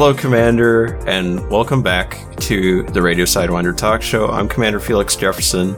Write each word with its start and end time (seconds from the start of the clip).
Hello, 0.00 0.14
Commander, 0.14 0.94
and 1.08 1.44
welcome 1.50 1.82
back 1.82 2.24
to 2.36 2.84
the 2.84 3.02
Radio 3.02 3.24
Sidewinder 3.24 3.76
Talk 3.76 4.00
Show. 4.00 4.28
I'm 4.28 4.48
Commander 4.48 4.78
Felix 4.78 5.16
Jefferson, 5.16 5.74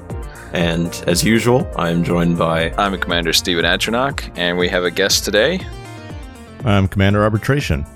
and 0.52 0.88
as 1.06 1.24
usual, 1.24 1.66
I'm 1.74 2.04
joined 2.04 2.36
by. 2.36 2.70
I'm 2.72 3.00
Commander 3.00 3.32
Stephen 3.32 3.64
Atronach, 3.64 4.30
and 4.36 4.58
we 4.58 4.68
have 4.68 4.84
a 4.84 4.90
guest 4.90 5.24
today. 5.24 5.66
I'm 6.66 6.86
Commander 6.86 7.22
Arbitration. 7.22 7.86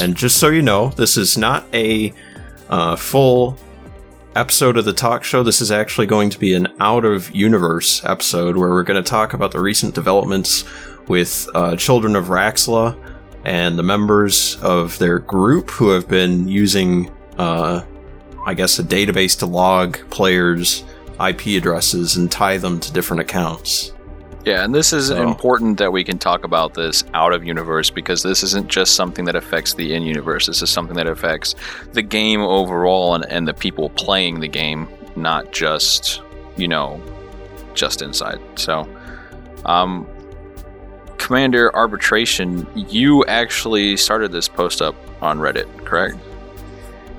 And 0.00 0.16
just 0.16 0.38
so 0.38 0.48
you 0.48 0.62
know, 0.62 0.88
this 0.88 1.16
is 1.16 1.38
not 1.38 1.64
a 1.72 2.12
uh, 2.68 2.96
full 2.96 3.56
episode 4.34 4.76
of 4.76 4.84
the 4.84 4.92
talk 4.92 5.22
show. 5.22 5.44
This 5.44 5.60
is 5.60 5.70
actually 5.70 6.08
going 6.08 6.28
to 6.30 6.40
be 6.40 6.54
an 6.54 6.66
out 6.80 7.04
of 7.04 7.32
universe 7.32 8.04
episode 8.04 8.56
where 8.56 8.70
we're 8.70 8.82
going 8.82 9.00
to 9.00 9.08
talk 9.08 9.32
about 9.32 9.52
the 9.52 9.60
recent 9.60 9.94
developments 9.94 10.64
with 11.06 11.48
uh, 11.54 11.76
Children 11.76 12.16
of 12.16 12.24
Raxxla 12.24 13.15
and 13.46 13.78
the 13.78 13.82
members 13.84 14.56
of 14.60 14.98
their 14.98 15.20
group 15.20 15.70
who 15.70 15.90
have 15.90 16.08
been 16.08 16.48
using, 16.48 17.08
uh, 17.38 17.84
I 18.44 18.54
guess, 18.54 18.80
a 18.80 18.82
database 18.82 19.38
to 19.38 19.46
log 19.46 19.98
players' 20.10 20.82
IP 21.24 21.56
addresses 21.56 22.16
and 22.16 22.30
tie 22.30 22.58
them 22.58 22.80
to 22.80 22.92
different 22.92 23.20
accounts. 23.20 23.92
Yeah, 24.44 24.64
and 24.64 24.74
this 24.74 24.92
is 24.92 25.08
so. 25.08 25.22
important 25.22 25.78
that 25.78 25.92
we 25.92 26.02
can 26.02 26.18
talk 26.18 26.42
about 26.42 26.74
this 26.74 27.04
out 27.14 27.32
of 27.32 27.44
universe 27.44 27.88
because 27.88 28.20
this 28.24 28.42
isn't 28.42 28.66
just 28.66 28.96
something 28.96 29.24
that 29.26 29.36
affects 29.36 29.74
the 29.74 29.94
in 29.94 30.02
universe. 30.02 30.48
This 30.48 30.60
is 30.60 30.68
something 30.68 30.96
that 30.96 31.06
affects 31.06 31.54
the 31.92 32.02
game 32.02 32.40
overall 32.40 33.14
and, 33.14 33.24
and 33.26 33.46
the 33.46 33.54
people 33.54 33.90
playing 33.90 34.40
the 34.40 34.48
game, 34.48 34.88
not 35.14 35.52
just, 35.52 36.20
you 36.56 36.66
know, 36.66 37.00
just 37.74 38.02
inside. 38.02 38.40
So, 38.56 38.88
um, 39.64 40.04
Commander 41.26 41.74
Arbitration, 41.74 42.68
you 42.76 43.24
actually 43.24 43.96
started 43.96 44.30
this 44.30 44.46
post 44.46 44.80
up 44.80 44.94
on 45.20 45.40
Reddit, 45.40 45.66
correct? 45.84 46.16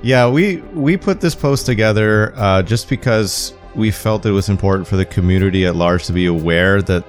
Yeah, 0.02 0.30
we 0.30 0.58
we 0.74 0.96
put 0.96 1.20
this 1.20 1.36
post 1.36 1.66
together 1.66 2.32
uh, 2.38 2.62
just 2.62 2.88
because 2.88 3.54
we 3.76 3.92
felt 3.92 4.26
it 4.26 4.32
was 4.32 4.48
important 4.48 4.88
for 4.88 4.96
the 4.96 5.04
community 5.04 5.66
at 5.66 5.76
large 5.76 6.06
to 6.06 6.14
be 6.14 6.28
aware 6.28 6.82
that 6.84 7.04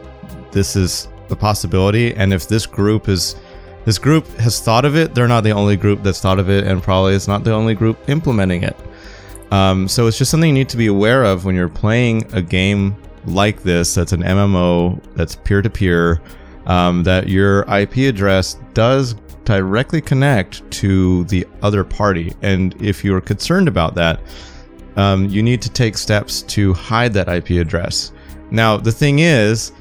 this 0.50 0.74
is 0.74 1.06
a 1.30 1.36
possibility, 1.36 2.16
and 2.16 2.34
if 2.34 2.48
this 2.48 2.66
group 2.66 3.08
is 3.08 3.36
this 3.84 3.96
group 3.96 4.26
has 4.38 4.58
thought 4.58 4.84
of 4.84 4.96
it, 4.96 5.14
they're 5.14 5.28
not 5.28 5.44
the 5.44 5.52
only 5.52 5.76
group 5.76 6.02
that's 6.02 6.20
thought 6.20 6.40
of 6.40 6.50
it, 6.50 6.66
and 6.66 6.82
probably 6.82 7.14
it's 7.14 7.28
not 7.28 7.44
the 7.44 7.52
only 7.52 7.76
group 7.76 8.08
implementing 8.08 8.64
it. 8.64 8.76
Um, 9.52 9.86
so 9.86 10.08
it's 10.08 10.18
just 10.18 10.32
something 10.32 10.48
you 10.48 10.54
need 10.54 10.68
to 10.70 10.76
be 10.76 10.88
aware 10.88 11.22
of 11.22 11.44
when 11.44 11.54
you're 11.54 11.68
playing 11.68 12.28
a 12.34 12.42
game 12.42 12.96
like 13.24 13.62
this 13.62 13.94
that's 13.94 14.12
an 14.12 14.22
MMO 14.22 15.00
that's 15.14 15.36
peer 15.36 15.62
to 15.62 15.70
peer 15.70 16.20
um, 16.68 17.02
that 17.02 17.28
your 17.28 17.62
IP 17.62 17.96
address 18.08 18.58
does 18.74 19.14
directly 19.44 20.00
connect 20.00 20.70
to 20.70 21.24
the 21.24 21.46
other 21.62 21.82
party. 21.82 22.32
And 22.42 22.80
if 22.80 23.02
you're 23.02 23.20
concerned 23.20 23.66
about 23.66 23.94
that, 23.94 24.20
um, 24.96 25.28
you 25.28 25.42
need 25.42 25.62
to 25.62 25.70
take 25.70 25.96
steps 25.96 26.42
to 26.42 26.74
hide 26.74 27.14
that 27.14 27.28
IP 27.28 27.50
address. 27.52 28.12
Now, 28.50 28.76
the 28.76 28.92
thing 28.92 29.20
is, 29.20 29.72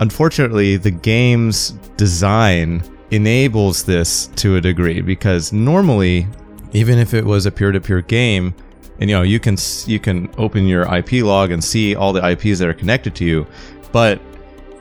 unfortunately, 0.00 0.76
the 0.76 0.90
game's 0.90 1.70
design 1.96 2.82
enables 3.10 3.84
this 3.84 4.28
to 4.36 4.56
a 4.56 4.60
degree 4.60 5.00
because 5.00 5.52
normally, 5.52 6.26
even 6.72 6.98
if 6.98 7.12
it 7.12 7.24
was 7.24 7.46
a 7.46 7.50
peer-to-peer 7.50 8.02
game, 8.02 8.54
and 9.00 9.10
you 9.10 9.16
know 9.16 9.22
you 9.22 9.40
can 9.40 9.56
you 9.86 9.98
can 9.98 10.30
open 10.38 10.66
your 10.66 10.82
IP 10.94 11.24
log 11.24 11.50
and 11.50 11.62
see 11.62 11.96
all 11.96 12.12
the 12.12 12.24
IPs 12.24 12.58
that 12.60 12.68
are 12.68 12.74
connected 12.74 13.14
to 13.16 13.24
you, 13.24 13.46
but 13.90 14.20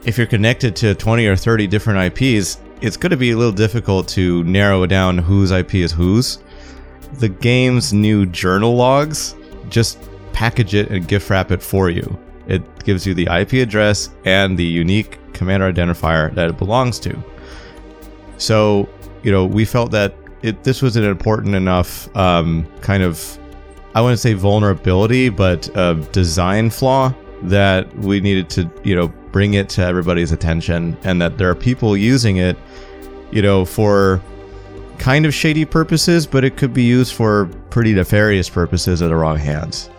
if 0.06 0.18
you're 0.18 0.28
connected 0.28 0.76
to 0.78 0.96
20 0.96 1.26
or 1.28 1.36
30 1.36 1.68
different 1.68 2.20
IPs, 2.20 2.60
it's 2.82 2.98
going 2.98 3.12
to 3.12 3.18
be 3.18 3.32
a 3.32 3.38
little 3.38 3.52
difficult 3.52 4.08
to 4.10 4.44
narrow 4.46 4.86
down 4.86 5.18
whose 5.18 5.52
IP 5.52 5.76
is 5.76 5.92
whose. 5.92 6.40
The 7.14 7.30
game's 7.30 7.94
new 7.94 8.26
journal 8.26 8.76
logs 8.76 9.36
just 9.70 10.00
package 10.34 10.74
it 10.74 10.90
and 10.90 11.08
gift 11.08 11.30
wrap 11.30 11.52
it 11.52 11.62
for 11.62 11.90
you. 11.90 12.18
It 12.48 12.84
gives 12.84 13.06
you 13.06 13.14
the 13.14 13.28
IP 13.32 13.54
address 13.54 14.10
and 14.26 14.58
the 14.58 14.66
unique 14.66 15.20
commander 15.34 15.72
identifier 15.72 16.34
that 16.34 16.50
it 16.50 16.58
belongs 16.58 17.00
to. 17.00 17.24
So, 18.38 18.90
you 19.22 19.32
know, 19.32 19.46
we 19.46 19.66
felt 19.66 19.92
that 19.92 20.16
it, 20.42 20.64
this 20.64 20.82
was 20.82 20.96
an 20.96 21.04
important 21.04 21.54
enough 21.54 22.14
um, 22.18 22.68
kind 22.82 23.04
of, 23.04 23.38
I 23.94 24.02
wouldn't 24.02 24.20
say 24.20 24.34
vulnerability, 24.34 25.30
but 25.30 25.70
a 25.76 25.96
design 26.12 26.72
flaw 26.72 27.14
that 27.44 27.94
we 27.98 28.20
needed 28.20 28.50
to, 28.52 28.70
you 28.84 28.96
know, 28.96 29.08
bring 29.32 29.54
it 29.54 29.70
to 29.70 29.84
everybody's 29.84 30.32
attention 30.32 30.98
and 31.04 31.22
that 31.22 31.38
there 31.38 31.50
are 31.50 31.56
people 31.56 31.96
using 31.98 32.38
it, 32.38 32.58
you 33.32 33.42
know, 33.42 33.66
for 33.66 34.22
kind 34.98 35.26
of 35.26 35.34
shady 35.34 35.66
purposes, 35.66 36.28
but 36.28 36.44
it 36.44 36.58
could 36.58 36.74
be 36.74 36.84
used 36.84 37.14
for 37.14 37.48
pretty 37.70 37.94
nefarious 37.94 38.50
purposes 38.50 39.02
in 39.02 39.10
the 39.10 39.16
wrong 39.16 39.38
hands. 39.38 39.90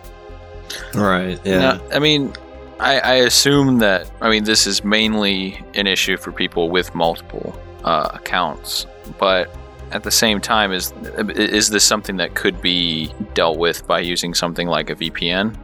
Right. 0.93 1.39
Yeah. 1.43 1.59
Now, 1.59 1.81
I 1.91 1.99
mean, 1.99 2.33
I, 2.79 2.99
I, 2.99 3.13
assume 3.15 3.79
that 3.79 4.09
I 4.21 4.29
mean 4.29 4.43
this 4.45 4.65
is 4.65 4.83
mainly 4.83 5.63
an 5.75 5.87
issue 5.87 6.17
for 6.17 6.31
people 6.31 6.69
with 6.69 6.93
multiple 6.95 7.57
uh, 7.83 8.09
accounts, 8.13 8.85
but 9.19 9.55
at 9.91 10.03
the 10.03 10.11
same 10.11 10.41
time, 10.41 10.71
is 10.71 10.91
is 11.35 11.69
this 11.69 11.83
something 11.83 12.17
that 12.17 12.33
could 12.33 12.61
be 12.61 13.13
dealt 13.35 13.57
with 13.57 13.85
by 13.87 13.99
using 13.99 14.33
something 14.33 14.67
like 14.67 14.89
a 14.89 14.95
VPN? 14.95 15.55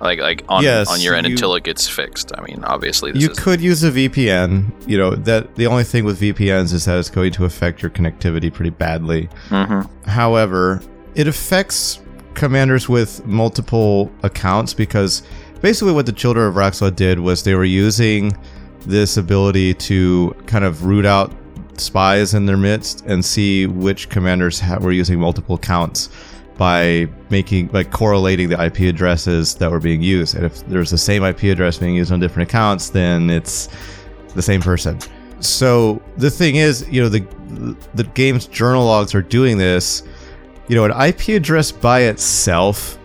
Like 0.00 0.18
like 0.18 0.44
on 0.48 0.62
yes, 0.62 0.90
on 0.90 1.00
your 1.00 1.14
end 1.14 1.26
you, 1.26 1.34
until 1.34 1.54
it 1.54 1.62
gets 1.62 1.86
fixed. 1.88 2.32
I 2.36 2.42
mean, 2.42 2.64
obviously, 2.64 3.12
you 3.14 3.28
could 3.28 3.60
use 3.60 3.84
a 3.84 3.90
VPN. 3.90 4.72
You 4.88 4.98
know 4.98 5.14
that 5.14 5.54
the 5.56 5.66
only 5.66 5.84
thing 5.84 6.04
with 6.04 6.20
VPNs 6.20 6.72
is 6.72 6.86
that 6.86 6.98
it's 6.98 7.10
going 7.10 7.32
to 7.32 7.44
affect 7.44 7.82
your 7.82 7.90
connectivity 7.90 8.52
pretty 8.52 8.70
badly. 8.70 9.28
Mm-hmm. 9.48 10.08
However, 10.08 10.82
it 11.14 11.26
affects 11.26 12.00
commanders 12.34 12.88
with 12.88 13.24
multiple 13.26 14.10
accounts 14.22 14.72
because 14.72 15.22
basically 15.60 15.92
what 15.92 16.06
the 16.06 16.12
Children 16.12 16.46
of 16.46 16.54
Raxxla 16.54 16.94
did 16.94 17.18
was 17.18 17.42
they 17.42 17.54
were 17.54 17.64
using 17.64 18.36
this 18.80 19.16
ability 19.16 19.74
to 19.74 20.34
kind 20.46 20.64
of 20.64 20.86
root 20.86 21.04
out 21.04 21.32
spies 21.76 22.34
in 22.34 22.46
their 22.46 22.56
midst 22.56 23.04
and 23.06 23.24
see 23.24 23.66
which 23.66 24.08
commanders 24.08 24.60
ha- 24.60 24.78
were 24.78 24.92
using 24.92 25.18
multiple 25.18 25.56
accounts 25.56 26.08
by 26.60 27.08
making 27.30 27.70
like 27.72 27.90
correlating 27.90 28.50
the 28.50 28.62
IP 28.62 28.80
addresses 28.80 29.54
that 29.54 29.70
were 29.70 29.80
being 29.80 30.02
used. 30.02 30.34
And 30.34 30.44
if 30.44 30.62
there's 30.66 30.90
the 30.90 30.98
same 30.98 31.24
IP 31.24 31.44
address 31.44 31.78
being 31.78 31.94
used 31.94 32.12
on 32.12 32.20
different 32.20 32.50
accounts, 32.50 32.90
then 32.90 33.30
it's 33.30 33.70
the 34.34 34.42
same 34.42 34.60
person. 34.60 34.98
So 35.40 36.02
the 36.18 36.30
thing 36.30 36.56
is, 36.56 36.86
you 36.90 37.00
know, 37.00 37.08
the 37.08 37.24
the 37.94 38.04
game's 38.04 38.46
journal 38.46 38.84
logs 38.84 39.14
are 39.14 39.22
doing 39.22 39.56
this. 39.56 40.02
You 40.68 40.76
know, 40.76 40.84
an 40.84 40.92
IP 41.08 41.28
address 41.28 41.72
by 41.72 42.00
itself 42.00 42.98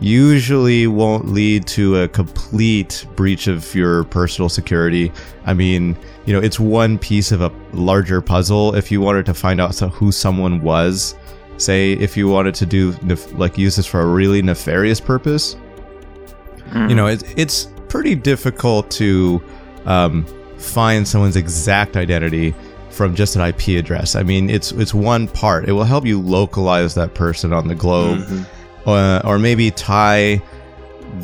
usually 0.00 0.88
won't 0.88 1.28
lead 1.28 1.64
to 1.68 2.02
a 2.02 2.08
complete 2.08 3.06
breach 3.14 3.46
of 3.46 3.72
your 3.72 4.02
personal 4.02 4.48
security. 4.48 5.12
I 5.44 5.54
mean, 5.54 5.96
you 6.24 6.32
know, 6.32 6.40
it's 6.40 6.58
one 6.58 6.98
piece 6.98 7.30
of 7.30 7.40
a 7.40 7.52
larger 7.72 8.20
puzzle. 8.20 8.74
If 8.74 8.90
you 8.90 9.00
wanted 9.00 9.26
to 9.26 9.34
find 9.34 9.60
out 9.60 9.78
who 9.78 10.10
someone 10.10 10.60
was, 10.60 11.14
say 11.58 11.92
if 11.94 12.16
you 12.16 12.28
wanted 12.28 12.54
to 12.54 12.66
do 12.66 12.92
like 13.32 13.56
use 13.56 13.76
this 13.76 13.86
for 13.86 14.00
a 14.00 14.06
really 14.06 14.42
nefarious 14.42 15.00
purpose 15.00 15.56
mm. 16.70 16.88
you 16.88 16.94
know 16.94 17.06
it, 17.06 17.38
it's 17.38 17.68
pretty 17.88 18.14
difficult 18.14 18.90
to 18.90 19.42
um, 19.86 20.26
find 20.58 21.06
someone's 21.06 21.36
exact 21.36 21.96
identity 21.96 22.54
from 22.90 23.14
just 23.14 23.36
an 23.36 23.42
IP 23.42 23.68
address. 23.78 24.16
I 24.16 24.22
mean, 24.22 24.48
it's 24.50 24.72
it's 24.72 24.94
one 24.94 25.28
part. 25.28 25.68
It 25.68 25.72
will 25.72 25.84
help 25.84 26.04
you 26.04 26.20
localize 26.20 26.94
that 26.94 27.14
person 27.14 27.52
on 27.52 27.68
the 27.68 27.74
globe, 27.74 28.20
mm-hmm. 28.20 28.88
uh, 28.88 29.20
or 29.24 29.38
maybe 29.38 29.70
tie 29.70 30.42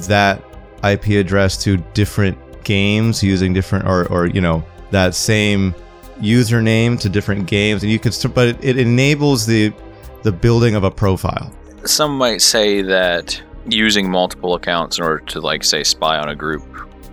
that 0.09 0.43
IP 0.85 1.09
address 1.09 1.63
to 1.65 1.79
different 1.95 2.39
games 2.65 3.23
using 3.23 3.53
different, 3.53 3.87
or 3.87 4.07
or 4.09 4.27
you 4.27 4.41
know 4.41 4.65
that 4.91 5.15
same 5.15 5.75
username 6.21 7.01
to 7.01 7.09
different 7.09 7.47
games, 7.47 7.83
and 7.83 7.91
you 7.91 7.99
could. 7.99 8.15
But 8.35 8.49
it, 8.49 8.65
it 8.65 8.79
enables 8.79 9.47
the 9.47 9.73
the 10.23 10.33
building 10.33 10.75
of 10.75 10.85
a 10.85 10.91
profile. 10.91 11.53
Some 11.85 12.17
might 12.17 12.43
say 12.43 12.83
that 12.83 13.41
using 13.67 14.11
multiple 14.11 14.55
accounts 14.55 14.99
in 14.99 15.05
order 15.05 15.25
to, 15.27 15.41
like, 15.41 15.65
say, 15.65 15.85
spy 15.85 16.19
on 16.19 16.29
a 16.29 16.37
group 16.37 16.63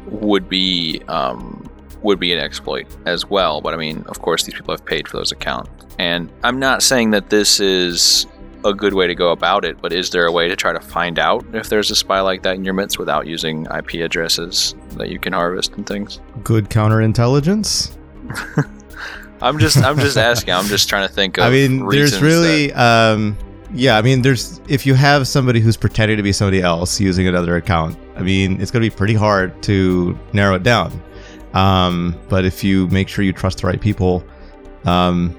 would 0.07 0.49
be 0.49 1.01
um, 1.07 1.69
would 2.01 2.19
be 2.19 2.33
an 2.33 2.39
exploit 2.39 2.87
as 3.05 3.25
well. 3.29 3.61
But 3.61 3.73
I 3.73 3.77
mean, 3.77 4.03
of 4.07 4.21
course, 4.21 4.43
these 4.43 4.55
people 4.55 4.73
have 4.73 4.85
paid 4.85 5.07
for 5.07 5.17
those 5.17 5.31
accounts, 5.31 5.69
and 5.97 6.29
I'm 6.43 6.59
not 6.59 6.83
saying 6.83 7.11
that 7.11 7.29
this 7.29 7.59
is 7.59 8.25
a 8.65 8.73
good 8.73 8.93
way 8.93 9.07
to 9.07 9.15
go 9.15 9.31
about 9.31 9.65
it. 9.65 9.81
But 9.81 9.93
is 9.93 10.09
there 10.09 10.25
a 10.25 10.31
way 10.31 10.47
to 10.47 10.55
try 10.55 10.73
to 10.73 10.79
find 10.79 11.19
out 11.19 11.45
if 11.53 11.69
there's 11.69 11.91
a 11.91 11.95
spy 11.95 12.19
like 12.21 12.43
that 12.43 12.55
in 12.55 12.65
your 12.65 12.73
midst 12.73 12.99
without 12.99 13.27
using 13.27 13.65
IP 13.65 13.95
addresses 13.95 14.75
that 14.91 15.09
you 15.09 15.19
can 15.19 15.33
harvest 15.33 15.73
and 15.73 15.85
things? 15.85 16.19
Good 16.43 16.69
counterintelligence. 16.69 17.95
I'm 19.41 19.59
just 19.59 19.77
I'm 19.77 19.97
just 19.97 20.17
asking. 20.31 20.53
I'm 20.53 20.65
just 20.65 20.89
trying 20.89 21.07
to 21.07 21.13
think 21.13 21.37
of. 21.37 21.45
I 21.45 21.49
mean, 21.49 21.87
there's 21.87 22.21
really. 22.21 22.67
That... 22.67 23.13
Um, 23.13 23.37
yeah, 23.71 23.97
I 23.97 24.01
mean, 24.01 24.21
there's 24.21 24.61
if 24.67 24.85
you 24.85 24.95
have 24.95 25.27
somebody 25.27 25.59
who's 25.59 25.77
pretending 25.77 26.17
to 26.17 26.23
be 26.23 26.31
somebody 26.31 26.61
else 26.61 26.99
using 26.99 27.27
another 27.27 27.55
account, 27.55 27.97
I 28.15 28.21
mean, 28.21 28.59
it's 28.59 28.71
going 28.71 28.83
to 28.83 28.89
be 28.89 28.95
pretty 28.95 29.13
hard 29.13 29.61
to 29.63 30.17
narrow 30.33 30.55
it 30.55 30.63
down. 30.63 31.01
Um, 31.53 32.19
but 32.29 32.45
if 32.45 32.63
you 32.63 32.87
make 32.87 33.07
sure 33.07 33.23
you 33.23 33.33
trust 33.33 33.61
the 33.61 33.67
right 33.67 33.79
people, 33.79 34.23
um, 34.85 35.37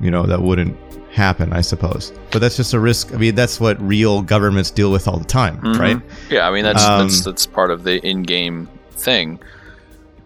you 0.00 0.10
know, 0.10 0.24
that 0.24 0.42
wouldn't 0.42 0.76
happen, 1.12 1.52
I 1.52 1.60
suppose. 1.60 2.12
But 2.30 2.40
that's 2.40 2.56
just 2.56 2.74
a 2.74 2.80
risk. 2.80 3.12
I 3.12 3.16
mean, 3.16 3.34
that's 3.34 3.60
what 3.60 3.80
real 3.80 4.22
governments 4.22 4.70
deal 4.70 4.90
with 4.90 5.06
all 5.06 5.18
the 5.18 5.24
time, 5.24 5.58
mm-hmm. 5.58 5.80
right? 5.80 6.00
Yeah, 6.28 6.48
I 6.48 6.52
mean 6.52 6.64
that's 6.64 6.84
um, 6.84 7.06
that's 7.06 7.24
that's 7.24 7.46
part 7.46 7.70
of 7.70 7.84
the 7.84 8.04
in-game 8.06 8.68
thing. 8.92 9.40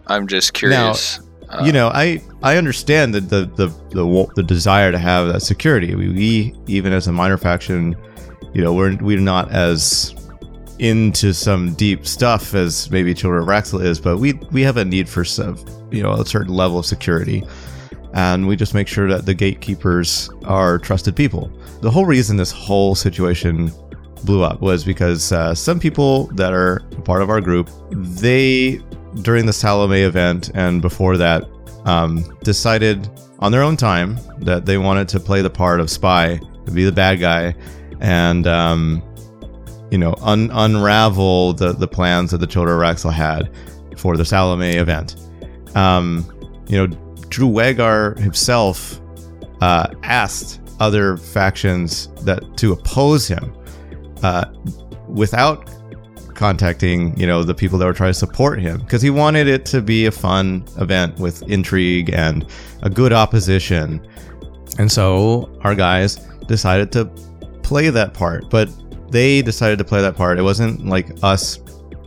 I'm 0.06 0.26
just 0.26 0.52
curious. 0.52 1.18
Now, 1.18 1.24
you 1.62 1.72
know, 1.72 1.88
I 1.88 2.22
I 2.42 2.56
understand 2.56 3.14
the 3.14 3.20
the, 3.20 3.46
the 3.46 3.66
the 3.90 4.32
the 4.34 4.42
desire 4.42 4.90
to 4.92 4.98
have 4.98 5.28
that 5.28 5.42
security. 5.42 5.94
We, 5.94 6.08
we 6.08 6.54
even 6.66 6.92
as 6.92 7.06
a 7.06 7.12
minor 7.12 7.36
faction, 7.36 7.96
you 8.52 8.62
know, 8.62 8.72
we're 8.72 8.96
we're 8.96 9.20
not 9.20 9.50
as 9.52 10.14
into 10.78 11.32
some 11.32 11.74
deep 11.74 12.06
stuff 12.06 12.54
as 12.54 12.90
maybe 12.90 13.14
Children 13.14 13.42
of 13.42 13.48
Raxxla 13.48 13.84
is, 13.84 14.00
but 14.00 14.18
we 14.18 14.34
we 14.50 14.62
have 14.62 14.76
a 14.76 14.84
need 14.84 15.08
for 15.08 15.24
some, 15.24 15.56
you 15.90 16.02
know, 16.02 16.12
a 16.12 16.26
certain 16.26 16.52
level 16.52 16.78
of 16.78 16.86
security, 16.86 17.44
and 18.12 18.46
we 18.46 18.56
just 18.56 18.74
make 18.74 18.88
sure 18.88 19.08
that 19.08 19.26
the 19.26 19.34
gatekeepers 19.34 20.30
are 20.44 20.78
trusted 20.78 21.14
people. 21.14 21.50
The 21.80 21.90
whole 21.90 22.06
reason 22.06 22.36
this 22.36 22.50
whole 22.50 22.94
situation 22.94 23.70
blew 24.24 24.42
up 24.42 24.60
was 24.60 24.84
because 24.84 25.32
uh, 25.32 25.54
some 25.54 25.78
people 25.78 26.26
that 26.28 26.52
are 26.52 26.80
part 27.04 27.22
of 27.22 27.30
our 27.30 27.40
group, 27.40 27.70
they 27.90 28.80
during 29.22 29.46
the 29.46 29.52
Salome 29.52 30.02
event 30.02 30.50
and 30.54 30.82
before 30.82 31.16
that, 31.16 31.44
um, 31.84 32.24
decided 32.42 33.08
on 33.38 33.52
their 33.52 33.62
own 33.62 33.76
time 33.76 34.18
that 34.38 34.66
they 34.66 34.78
wanted 34.78 35.08
to 35.08 35.20
play 35.20 35.42
the 35.42 35.50
part 35.50 35.80
of 35.80 35.90
spy, 35.90 36.40
to 36.64 36.70
be 36.70 36.84
the 36.84 36.92
bad 36.92 37.20
guy, 37.20 37.54
and 38.00 38.46
um, 38.46 39.02
you 39.90 39.98
know 39.98 40.14
un- 40.22 40.50
unravel 40.52 41.52
the 41.52 41.72
the 41.72 41.88
plans 41.88 42.30
that 42.30 42.38
the 42.38 42.46
Children 42.46 42.76
of 42.76 42.82
Raxxla 42.82 43.12
had 43.12 43.50
for 43.98 44.16
the 44.16 44.24
Salome 44.24 44.76
event. 44.76 45.16
Um, 45.74 46.26
you 46.66 46.78
know, 46.78 46.86
Drew 47.28 47.46
Wagar 47.46 48.14
himself 48.18 49.00
uh, 49.60 49.88
asked 50.02 50.60
other 50.80 51.16
factions 51.16 52.08
that 52.22 52.56
to 52.56 52.72
oppose 52.72 53.28
him 53.28 53.54
uh, 54.22 54.46
without 55.08 55.70
contacting 56.34 57.16
you 57.18 57.26
know 57.26 57.42
the 57.42 57.54
people 57.54 57.78
that 57.78 57.86
were 57.86 57.92
trying 57.92 58.10
to 58.10 58.18
support 58.18 58.60
him 58.60 58.80
because 58.80 59.02
he 59.02 59.10
wanted 59.10 59.46
it 59.46 59.64
to 59.66 59.80
be 59.80 60.06
a 60.06 60.10
fun 60.10 60.64
event 60.78 61.18
with 61.18 61.42
intrigue 61.44 62.10
and 62.12 62.46
a 62.82 62.90
good 62.90 63.12
opposition. 63.12 64.06
And 64.78 64.90
so 64.90 65.50
our 65.62 65.74
guys 65.74 66.16
decided 66.46 66.92
to 66.92 67.06
play 67.62 67.88
that 67.90 68.12
part 68.14 68.50
but 68.50 68.68
they 69.10 69.42
decided 69.42 69.78
to 69.78 69.84
play 69.84 70.00
that 70.02 70.16
part. 70.16 70.38
It 70.38 70.42
wasn't 70.42 70.86
like 70.86 71.08
us 71.22 71.60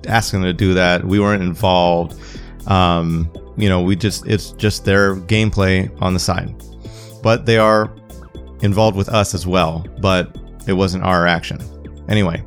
asking 0.07 0.41
them 0.41 0.49
to 0.49 0.53
do 0.53 0.73
that. 0.73 1.05
We 1.05 1.19
weren't 1.19 1.41
involved. 1.41 2.19
Um, 2.69 3.31
you 3.55 3.69
know 3.69 3.81
we 3.81 3.95
just 3.95 4.27
it's 4.27 4.51
just 4.51 4.85
their 4.85 5.15
gameplay 5.15 5.89
on 6.01 6.13
the 6.13 6.19
side. 6.19 6.53
But 7.23 7.45
they 7.45 7.57
are 7.57 7.93
involved 8.61 8.97
with 8.97 9.09
us 9.09 9.33
as 9.33 9.45
well 9.45 9.85
but 9.99 10.35
it 10.67 10.73
wasn't 10.73 11.03
our 11.03 11.25
action. 11.25 11.59
Anyway 12.09 12.43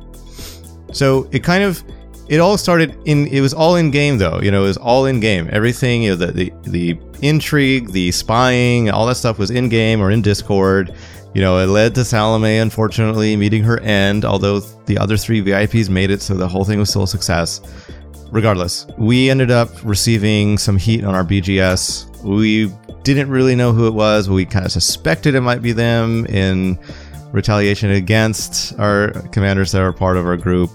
so 0.91 1.27
it 1.31 1.43
kind 1.43 1.63
of 1.63 1.83
it 2.31 2.39
all 2.39 2.57
started 2.57 2.97
in 3.05 3.27
it 3.27 3.41
was 3.41 3.53
all 3.53 3.75
in 3.75 3.91
game 3.91 4.17
though. 4.17 4.39
You 4.41 4.51
know 4.51 4.63
it 4.63 4.67
was 4.67 4.77
all 4.77 5.05
in 5.05 5.19
game. 5.19 5.49
Everything 5.51 6.03
you 6.03 6.11
know 6.11 6.15
the 6.15 6.31
the, 6.31 6.53
the 6.63 6.99
intrigue 7.21 7.91
the 7.91 8.11
spying 8.11 8.89
all 8.89 9.05
that 9.07 9.15
stuff 9.15 9.37
was 9.37 9.51
in 9.51 9.69
game 9.69 10.01
or 10.01 10.11
in 10.11 10.21
discord. 10.21 10.95
You 11.33 11.41
know 11.41 11.57
it 11.59 11.67
led 11.67 11.93
to 11.95 12.05
salome 12.05 12.57
unfortunately 12.57 13.35
meeting 13.35 13.63
her 13.63 13.79
end 13.81 14.23
although 14.25 14.59
the 14.59 14.97
other 14.97 15.17
three 15.17 15.41
vips 15.41 15.89
made 15.89 16.09
it 16.09 16.21
so 16.21 16.35
the 16.35 16.47
whole 16.47 16.63
thing 16.63 16.79
was 16.79 16.89
still 16.89 17.03
a 17.03 17.07
success. 17.07 17.61
Regardless 18.31 18.87
we 18.97 19.29
ended 19.29 19.51
up 19.51 19.69
receiving 19.83 20.57
some 20.57 20.77
heat 20.77 21.03
on 21.03 21.13
our 21.13 21.25
bgs 21.25 22.07
we 22.23 22.71
didn't 23.03 23.29
really 23.29 23.55
know 23.55 23.73
who 23.73 23.87
it 23.87 23.93
was 23.93 24.29
but 24.29 24.35
we 24.35 24.45
kind 24.45 24.65
of 24.65 24.71
suspected 24.71 25.35
it 25.35 25.41
might 25.41 25.61
be 25.61 25.73
them 25.73 26.25
in 26.27 26.79
retaliation 27.31 27.91
against 27.91 28.77
our 28.79 29.11
commanders 29.31 29.71
that 29.71 29.81
are 29.81 29.93
part 29.93 30.17
of 30.17 30.25
our 30.25 30.37
group 30.37 30.69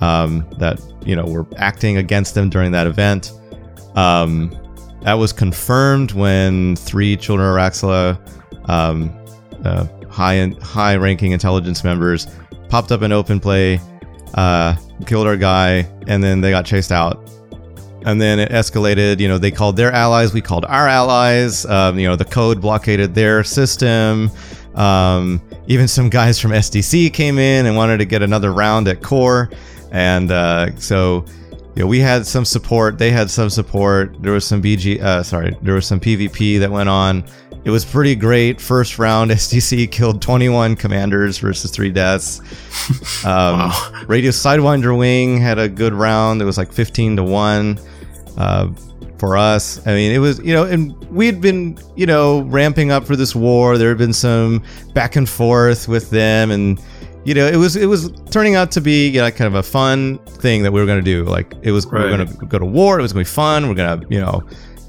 um, 0.00 0.46
that 0.58 0.80
you 1.04 1.16
know 1.16 1.24
were 1.24 1.46
acting 1.56 1.96
against 1.96 2.34
them 2.34 2.48
during 2.48 2.72
that 2.72 2.86
event. 2.86 3.32
Um, 3.94 4.50
that 5.02 5.14
was 5.14 5.32
confirmed 5.32 6.12
when 6.12 6.76
three 6.76 7.16
Children 7.16 7.48
of 7.48 7.54
Raxxla 7.54 8.70
um, 8.70 9.10
uh, 9.64 9.86
high 10.08 10.46
high 10.62 10.96
ranking 10.96 11.32
intelligence 11.32 11.84
members 11.84 12.26
popped 12.68 12.90
up 12.92 13.02
in 13.02 13.12
open 13.12 13.40
play, 13.40 13.80
uh, 14.34 14.76
killed 15.06 15.26
our 15.26 15.36
guy, 15.36 15.88
and 16.06 16.22
then 16.22 16.40
they 16.40 16.50
got 16.50 16.64
chased 16.64 16.92
out. 16.92 17.30
And 18.06 18.20
then 18.20 18.38
it 18.38 18.50
escalated. 18.50 19.18
You 19.18 19.28
know, 19.28 19.38
they 19.38 19.50
called 19.50 19.76
their 19.76 19.90
allies. 19.90 20.34
We 20.34 20.42
called 20.42 20.66
our 20.66 20.86
allies. 20.88 21.64
Um, 21.64 21.98
you 21.98 22.06
know, 22.06 22.16
the 22.16 22.24
code 22.26 22.60
blockaded 22.60 23.14
their 23.14 23.42
system. 23.44 24.30
Um, 24.74 25.40
even 25.66 25.88
some 25.88 26.08
guys 26.08 26.40
from 26.40 26.50
SDC 26.50 27.12
came 27.12 27.38
in 27.38 27.66
and 27.66 27.76
wanted 27.76 27.98
to 27.98 28.04
get 28.04 28.22
another 28.22 28.52
round 28.52 28.88
at 28.88 29.02
core, 29.02 29.50
and 29.92 30.30
uh, 30.30 30.74
so 30.76 31.24
you 31.74 31.82
know, 31.82 31.86
we 31.88 31.98
had 31.98 32.26
some 32.26 32.44
support. 32.44 32.98
They 32.98 33.10
had 33.10 33.30
some 33.30 33.50
support. 33.50 34.22
There 34.22 34.32
was 34.32 34.44
some 34.44 34.62
BG, 34.62 35.00
uh, 35.00 35.22
sorry, 35.24 35.56
there 35.60 35.74
was 35.74 35.86
some 35.86 35.98
PvP 35.98 36.60
that 36.60 36.70
went 36.70 36.88
on. 36.88 37.24
It 37.64 37.70
was 37.70 37.84
pretty 37.84 38.14
great. 38.14 38.60
First 38.60 38.98
round, 38.98 39.30
SDC 39.32 39.90
killed 39.90 40.22
21 40.22 40.76
commanders 40.76 41.38
versus 41.38 41.70
three 41.70 41.90
deaths. 41.90 42.40
Um, 43.24 43.58
wow. 43.58 44.04
Radio 44.06 44.30
Sidewinder 44.30 44.98
Wing 44.98 45.38
had 45.38 45.58
a 45.58 45.66
good 45.66 45.94
round. 45.94 46.42
It 46.42 46.44
was 46.44 46.58
like 46.58 46.70
15 46.70 47.16
to 47.16 47.22
one. 47.22 47.78
Uh, 48.36 48.68
for 49.18 49.36
us. 49.36 49.84
I 49.86 49.94
mean, 49.94 50.12
it 50.12 50.18
was, 50.18 50.38
you 50.40 50.52
know, 50.52 50.64
and 50.64 50.92
we 51.10 51.26
had 51.26 51.40
been, 51.40 51.78
you 51.96 52.06
know, 52.06 52.42
ramping 52.42 52.90
up 52.90 53.04
for 53.04 53.16
this 53.16 53.34
war. 53.34 53.78
There 53.78 53.88
had 53.88 53.98
been 53.98 54.12
some 54.12 54.62
back 54.92 55.16
and 55.16 55.28
forth 55.28 55.88
with 55.88 56.10
them 56.10 56.50
and 56.50 56.80
you 57.24 57.32
know, 57.32 57.46
it 57.46 57.56
was 57.56 57.74
it 57.74 57.86
was 57.86 58.10
turning 58.30 58.54
out 58.54 58.70
to 58.72 58.82
be 58.82 59.08
you 59.08 59.20
know, 59.20 59.30
kind 59.30 59.48
of 59.48 59.54
a 59.54 59.62
fun 59.62 60.18
thing 60.18 60.62
that 60.62 60.72
we 60.72 60.80
were 60.80 60.86
going 60.86 61.02
to 61.02 61.04
do. 61.04 61.24
Like 61.24 61.54
it 61.62 61.72
was 61.72 61.86
we 61.86 61.98
were 61.98 62.08
going 62.10 62.26
to 62.26 62.46
go 62.46 62.58
to 62.58 62.66
war. 62.66 62.98
It 62.98 63.02
was 63.02 63.14
going 63.14 63.24
to 63.24 63.30
be 63.30 63.34
fun. 63.34 63.66
We're 63.66 63.74
going 63.74 64.00
to, 64.00 64.06
you 64.10 64.20
know, 64.20 64.42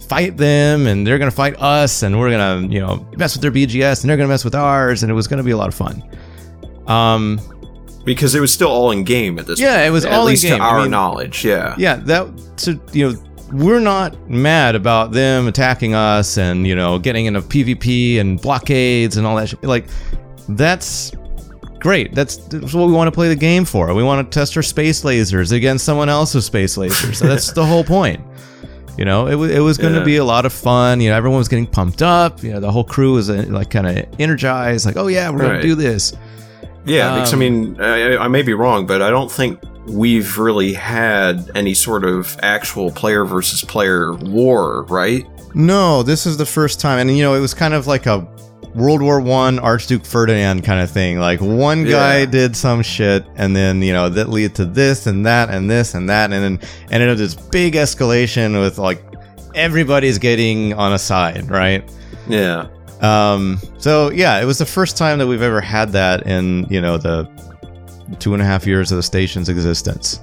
fight 0.10 0.36
them 0.36 0.86
and 0.86 1.08
they're 1.08 1.18
going 1.18 1.32
to 1.32 1.36
fight 1.36 1.56
us 1.62 2.04
and 2.04 2.20
we're 2.20 2.30
going 2.30 2.70
to, 2.70 2.74
you 2.74 2.82
know, 2.82 3.08
mess 3.16 3.36
with 3.36 3.42
their 3.42 3.52
BGS 3.52 4.02
and 4.02 4.10
they're 4.10 4.18
going 4.18 4.28
to 4.28 4.34
mess 4.34 4.44
with 4.44 4.54
ours 4.54 5.02
and 5.02 5.10
it 5.10 5.16
was 5.16 5.28
going 5.28 5.38
to 5.38 5.44
be 5.44 5.52
a 5.52 5.58
lot 5.58 5.70
of 5.70 5.76
fun. 5.76 6.04
Um 6.88 7.40
because 8.04 8.36
it 8.36 8.40
was 8.40 8.54
still 8.54 8.70
all 8.70 8.92
in 8.92 9.04
game 9.04 9.40
at 9.40 9.48
this 9.48 9.60
yeah, 9.60 9.82
it 9.82 9.90
was 9.90 10.06
at 10.06 10.14
all 10.14 10.26
least 10.26 10.44
in 10.44 10.52
game. 10.52 10.60
to 10.60 10.64
our 10.64 10.80
I 10.80 10.82
mean, 10.84 10.92
knowledge. 10.92 11.44
Yeah. 11.44 11.74
Yeah, 11.78 11.96
that 11.96 12.28
so 12.58 12.80
you 12.94 13.10
know 13.12 13.35
we're 13.56 13.80
not 13.80 14.30
mad 14.30 14.76
about 14.76 15.12
them 15.12 15.48
attacking 15.48 15.94
us 15.94 16.38
and 16.38 16.68
you 16.68 16.76
know 16.76 17.00
getting 17.00 17.26
into 17.26 17.42
PvP 17.42 18.20
and 18.20 18.42
blockades 18.42 19.18
and 19.18 19.26
all 19.26 19.36
that. 19.36 19.50
Shit. 19.50 19.64
Like 19.64 19.86
that's 20.50 21.12
great. 21.80 22.14
That's, 22.16 22.38
that's 22.38 22.74
what 22.74 22.88
we 22.88 22.94
want 22.94 23.08
to 23.08 23.12
play 23.12 23.28
the 23.28 23.36
game 23.36 23.64
for. 23.64 23.94
We 23.94 24.04
want 24.04 24.30
to 24.30 24.40
test 24.40 24.58
our 24.58 24.64
space 24.64 25.04
lasers 25.04 25.52
against 25.52 25.86
someone 25.86 26.10
else's 26.10 26.46
space 26.46 26.78
lasers. 26.78 27.16
So 27.16 27.28
that's 27.28 27.52
the 27.54 27.66
whole 27.66 27.84
point. 27.84 28.22
You 28.98 29.06
know, 29.06 29.28
it, 29.28 29.52
it 29.52 29.60
was 29.60 29.78
going 29.78 29.94
to 29.94 30.00
yeah. 30.00 30.06
be 30.06 30.18
a 30.18 30.24
lot 30.24 30.46
of 30.46 30.54
fun. 30.54 31.02
You 31.02 31.10
know, 31.10 31.18
everyone 31.18 31.38
was 31.38 31.48
getting 31.48 31.68
pumped 31.68 32.02
up. 32.02 32.42
You 32.42 32.54
know, 32.54 32.60
the 32.60 32.72
whole 32.72 32.84
crew 32.84 33.14
was 33.14 33.30
uh, 33.30 33.46
like 33.50 33.70
kind 33.70 33.88
of 33.88 34.08
energized, 34.20 34.86
like, 34.86 34.98
oh 34.98 35.08
yeah, 35.08 35.30
we're 35.30 35.40
right. 35.40 35.48
going 35.48 35.62
to 35.62 35.68
do 35.68 35.76
this. 35.76 36.14
Yeah, 36.86 37.12
um, 37.12 37.16
because 37.16 37.34
I 37.34 37.36
um, 37.36 37.40
mean, 37.40 37.82
I, 37.82 38.18
I 38.18 38.28
may 38.28 38.42
be 38.42 38.54
wrong, 38.54 38.86
but 38.86 39.02
I 39.02 39.10
don't 39.10 39.32
think 39.32 39.60
we've 39.88 40.38
really 40.38 40.74
had 40.74 41.50
any 41.56 41.74
sort 41.74 42.04
of 42.04 42.38
actual 42.42 42.92
player 42.92 43.26
versus 43.26 43.64
player 43.64 44.14
war, 44.14 44.84
right? 44.84 45.28
No, 45.54 46.04
this 46.04 46.26
is 46.26 46.38
the 46.38 46.46
first 46.46 46.80
time, 46.80 47.00
and 47.00 47.16
you 47.16 47.24
know, 47.24 47.34
it 47.34 47.40
was 47.40 47.54
kind 47.54 47.74
of 47.74 47.88
like 47.88 48.06
a 48.06 48.28
World 48.76 49.02
War 49.02 49.22
One 49.22 49.58
Archduke 49.58 50.06
Ferdinand 50.06 50.64
kind 50.64 50.82
of 50.82 50.92
thing. 50.92 51.18
Like 51.18 51.40
one 51.40 51.86
guy 51.86 52.20
yeah. 52.20 52.26
did 52.26 52.56
some 52.56 52.84
shit, 52.84 53.26
and 53.36 53.56
then 53.56 53.82
you 53.82 53.94
know 53.94 54.10
that 54.10 54.30
lead 54.30 54.56
to 54.56 54.66
this 54.66 55.08
and 55.08 55.26
that 55.26 55.50
and 55.50 55.70
this 55.70 55.94
and 55.94 56.10
that, 56.10 56.32
and 56.32 56.60
then 56.60 56.70
ended 56.92 57.10
up 57.10 57.18
this 57.18 57.36
big 57.36 57.76
escalation 57.76 58.60
with 58.60 58.78
like 58.78 59.02
everybody's 59.56 60.18
getting 60.18 60.74
on 60.74 60.92
a 60.92 61.00
side, 61.00 61.50
right? 61.50 61.90
Yeah. 62.28 62.68
Um. 63.02 63.60
So 63.78 64.10
yeah, 64.12 64.42
it 64.42 64.46
was 64.46 64.58
the 64.58 64.66
first 64.66 64.98
time 64.98 65.20
that 65.20 65.28
we've 65.28 65.42
ever 65.42 65.62
had 65.62 65.92
that 65.92 66.26
in 66.26 66.66
you 66.70 66.82
know 66.82 66.98
the 66.98 67.30
two 68.20 68.34
and 68.34 68.42
a 68.42 68.46
half 68.46 68.66
years 68.66 68.92
of 68.92 68.98
the 68.98 69.04
station's 69.04 69.50
existence. 69.50 70.20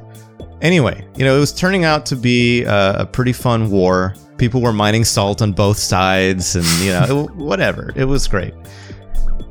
Anyway, 0.60 1.04
you 1.16 1.24
know, 1.24 1.36
it 1.36 1.40
was 1.40 1.52
turning 1.52 1.84
out 1.84 2.06
to 2.06 2.16
be 2.16 2.62
a, 2.62 3.00
a 3.00 3.06
pretty 3.06 3.32
fun 3.32 3.70
war. 3.70 4.14
People 4.38 4.60
were 4.60 4.72
mining 4.72 5.04
salt 5.04 5.42
on 5.42 5.52
both 5.52 5.76
sides, 5.76 6.54
and, 6.54 6.66
you 6.80 6.90
know, 6.90 7.24
it, 7.24 7.30
whatever. 7.34 7.92
It 7.96 8.04
was 8.04 8.28
great. 8.28 8.54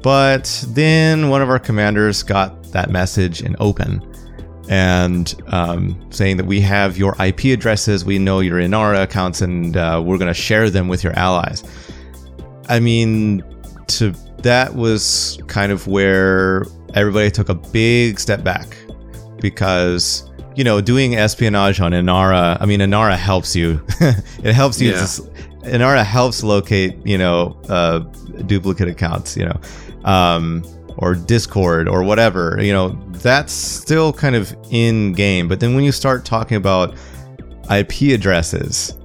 But 0.02 0.64
then 0.70 1.30
one 1.30 1.42
of 1.42 1.50
our 1.50 1.60
commanders 1.60 2.24
got 2.24 2.64
that 2.72 2.90
message 2.90 3.42
in 3.42 3.56
open 3.60 4.02
and 4.70 5.36
um, 5.48 6.10
saying 6.12 6.38
that 6.38 6.46
we 6.46 6.62
have 6.62 6.98
your 6.98 7.16
IP 7.22 7.46
addresses, 7.46 8.06
we 8.06 8.18
know 8.18 8.40
your 8.40 8.58
Inara 8.58 9.04
accounts, 9.04 9.42
and 9.42 9.76
uh, 9.76 10.02
we're 10.04 10.18
going 10.18 10.30
to 10.30 10.34
share 10.34 10.70
them 10.70 10.88
with 10.88 11.04
your 11.04 11.14
allies. 11.14 11.64
I 12.72 12.80
mean, 12.80 13.44
to 13.88 14.12
that 14.44 14.76
was 14.76 15.38
kind 15.48 15.74
of 15.74 15.88
where 15.88 16.66
everybody 16.94 17.30
took 17.30 17.50
a 17.50 17.54
big 17.54 18.18
step 18.18 18.46
back 18.46 18.78
because 19.42 20.30
you 20.56 20.64
know 20.64 20.80
doing 20.80 21.18
espionage 21.18 21.82
on 21.82 21.92
Inara. 21.92 22.58
I 22.62 22.66
mean, 22.66 22.80
Inara 22.80 23.18
helps 23.18 23.58
you. 23.58 23.82
it 24.00 24.54
helps 24.54 24.80
you 24.80 24.92
yeah. 24.92 25.06
Inara 25.64 26.06
helps 26.06 26.44
locate, 26.44 26.96
you 27.06 27.18
know, 27.18 27.60
uh, 27.68 28.00
duplicate 28.46 28.88
accounts, 28.88 29.36
you 29.36 29.46
know, 29.46 29.60
um, 30.10 30.64
or 30.98 31.14
Discord 31.14 31.90
or 31.90 32.04
whatever. 32.04 32.58
You 32.62 32.72
know, 32.72 32.90
that's 33.12 33.52
still 33.52 34.14
kind 34.14 34.36
of 34.36 34.56
in 34.72 35.12
game. 35.12 35.50
But 35.50 35.60
then 35.60 35.76
when 35.76 35.84
you 35.84 35.92
start 35.92 36.24
talking 36.24 36.56
about 36.56 36.96
IP 37.70 38.14
addresses 38.14 38.98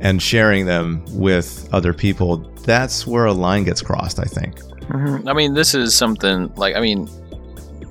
and 0.00 0.20
sharing 0.20 0.66
them 0.66 1.04
with 1.12 1.68
other 1.72 1.94
people, 1.94 2.50
that's 2.64 3.06
where 3.06 3.26
a 3.26 3.32
line 3.32 3.64
gets 3.64 3.82
crossed. 3.82 4.18
I 4.18 4.24
think. 4.24 4.60
Mm-hmm. 4.60 5.28
I 5.28 5.32
mean, 5.32 5.54
this 5.54 5.74
is 5.74 5.94
something 5.94 6.52
like 6.56 6.76
I 6.76 6.80
mean, 6.80 7.08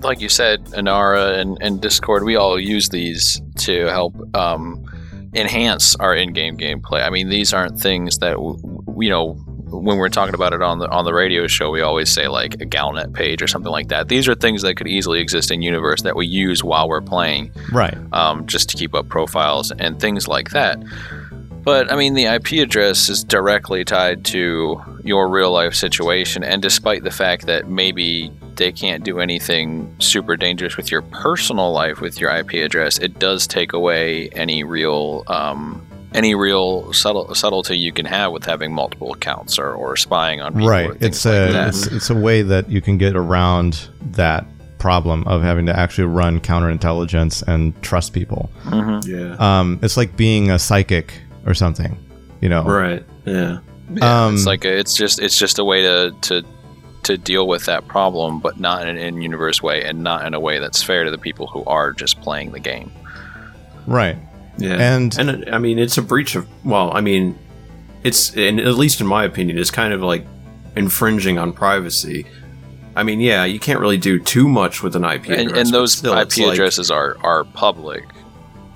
like 0.02 0.22
you 0.22 0.30
said, 0.30 0.66
Inara 0.66 1.40
and, 1.40 1.58
and 1.62 1.82
Discord, 1.82 2.24
we 2.24 2.36
all 2.36 2.60
use 2.60 2.90
these 2.90 3.42
to 3.60 3.88
help 3.88 4.16
um, 4.36 4.86
enhance 5.34 5.96
our 5.96 6.16
in-game 6.16 6.58
gameplay. 6.58 7.04
I 7.04 7.10
mean, 7.10 7.30
these 7.30 7.54
aren't 7.54 7.80
things 7.80 8.20
that 8.20 8.38
you 8.98 9.10
know 9.10 9.34
when 9.74 9.98
we're 9.98 10.10
talking 10.10 10.36
about 10.36 10.54
it 10.54 10.62
on 10.62 10.80
the 10.80 10.90
on 10.90 11.06
the 11.06 11.14
radio 11.14 11.48
show, 11.48 11.72
we 11.72 11.82
always 11.82 12.10
say 12.10 12.28
like 12.28 12.56
a 12.56 12.66
Galnet 12.66 13.14
page 13.14 13.42
or 13.42 13.48
something 13.48 13.72
like 13.72 13.88
that. 13.88 14.08
These 14.08 14.28
are 14.28 14.36
things 14.36 14.62
that 14.62 14.76
could 14.76 14.88
easily 14.88 15.20
exist 15.20 15.52
in 15.52 15.62
universe 15.62 16.04
that 16.04 16.16
we 16.16 16.28
use 16.28 16.64
while 16.64 16.88
we're 16.88 17.02
playing, 17.02 17.52
right? 17.72 17.98
Um, 18.12 18.46
just 18.46 18.70
to 18.70 18.78
keep 18.78 18.94
up 18.94 19.10
profiles 19.10 19.72
and 19.72 20.00
things 20.00 20.28
like 20.28 20.52
that. 20.52 20.78
But 21.64 21.92
I 21.92 21.96
mean, 21.96 22.14
the 22.14 22.26
IP 22.26 22.54
address 22.54 23.10
is 23.10 23.24
directly 23.24 23.86
tied 23.86 24.26
to 24.26 24.82
your 25.04 25.30
real 25.30 25.52
life 25.52 25.76
situation, 25.76 26.44
and 26.44 26.62
despite 26.62 27.04
the 27.04 27.12
fact 27.12 27.46
that 27.46 27.68
maybe 27.68 28.32
they 28.56 28.72
can't 28.72 29.04
do 29.04 29.20
anything 29.20 29.96
super 30.00 30.36
dangerous 30.36 30.78
with 30.78 30.92
your 30.92 31.02
personal 31.02 31.72
life 31.72 32.02
with 32.02 32.20
your 32.20 32.30
IP 32.30 32.54
address, 32.54 33.00
it 33.00 33.18
does 33.18 33.48
take 33.48 33.74
away 33.74 34.30
any 34.30 34.64
real 34.64 35.24
um, 35.28 35.86
any 36.14 36.36
real 36.36 36.92
subtle, 36.94 37.34
subtlety 37.34 37.78
you 37.78 37.92
can 37.92 38.06
have 38.06 38.32
with 38.32 38.46
having 38.46 38.74
multiple 38.74 39.14
accounts 39.14 39.58
or, 39.58 39.74
or 39.74 39.96
spying 39.96 40.42
on 40.42 40.54
people. 40.54 40.68
Right. 40.68 40.92
It's 41.00 41.26
a 41.26 41.52
like 41.52 41.68
it's, 41.70 41.88
it's 41.88 42.10
a 42.10 42.16
way 42.16 42.42
that 42.42 42.70
you 42.70 42.82
can 42.82 42.98
get 42.98 43.16
around 43.16 43.88
that 44.12 44.46
problem 44.78 45.24
of 45.28 45.42
having 45.42 45.66
to 45.66 45.78
actually 45.78 46.06
run 46.06 46.40
counterintelligence 46.40 47.42
and 47.48 47.82
trust 47.82 48.14
people. 48.14 48.50
Mm-hmm. 48.66 49.10
Yeah. 49.10 49.60
Um, 49.60 49.80
it's 49.82 49.98
like 49.98 50.18
being 50.18 50.52
a 50.52 50.60
psychic 50.60 51.14
or 51.46 51.54
something. 51.54 51.98
You 52.42 52.50
know. 52.50 52.64
Right. 52.64 53.04
Yeah. 53.26 53.60
Yeah, 53.92 54.26
um, 54.26 54.36
it's 54.36 54.46
like 54.46 54.66
a, 54.66 54.78
it's 54.78 54.96
just 54.96 55.22
it's 55.22 55.38
just 55.38 55.60
a 55.60 55.64
way 55.64 55.82
to 55.82 56.16
to 56.22 56.44
to 57.04 57.18
deal 57.18 57.48
with 57.48 57.66
that 57.66 57.88
problem, 57.88 58.40
but 58.40 58.60
not 58.60 58.82
in 58.82 58.88
an 58.88 58.98
in-universe 58.98 59.62
way, 59.62 59.84
and 59.84 60.04
not 60.04 60.26
in 60.26 60.34
a 60.34 60.40
way 60.40 60.60
that's 60.60 60.82
fair 60.82 61.04
to 61.04 61.12
the 61.12 61.18
people 61.18 61.48
who 61.48 61.64
are 61.66 61.92
just 61.92 62.22
playing 62.22 62.52
the 62.52 62.60
game. 62.60 62.92
Right. 63.86 64.18
Yeah. 64.58 64.96
And 64.96 65.18
and 65.18 65.50
I 65.50 65.58
mean, 65.58 65.80
it's 65.80 65.98
a 65.98 66.02
breach 66.02 66.36
of 66.36 66.48
well, 66.66 66.96
I 66.96 67.02
mean, 67.02 67.38
it's 68.04 68.36
and 68.36 68.60
at 68.60 68.76
least 68.76 69.02
in 69.02 69.08
my 69.08 69.26
opinion, 69.26 69.58
it's 69.58 69.72
kind 69.72 69.94
of 69.94 70.02
like 70.02 70.26
infringing 70.76 71.38
on 71.38 71.54
privacy. 71.54 72.26
I 72.96 73.04
mean, 73.04 73.20
yeah, 73.20 73.44
you 73.44 73.60
can't 73.60 73.80
really 73.80 73.98
do 73.98 74.20
too 74.20 74.48
much 74.48 74.84
with 74.84 74.96
an 74.96 75.04
IP 75.04 75.24
address, 75.24 75.40
and, 75.40 75.58
and 75.58 75.70
those 75.70 75.94
still, 75.94 76.18
IP 76.18 76.38
addresses 76.40 76.90
are 76.90 77.18
are 77.22 77.44
public. 77.44 78.06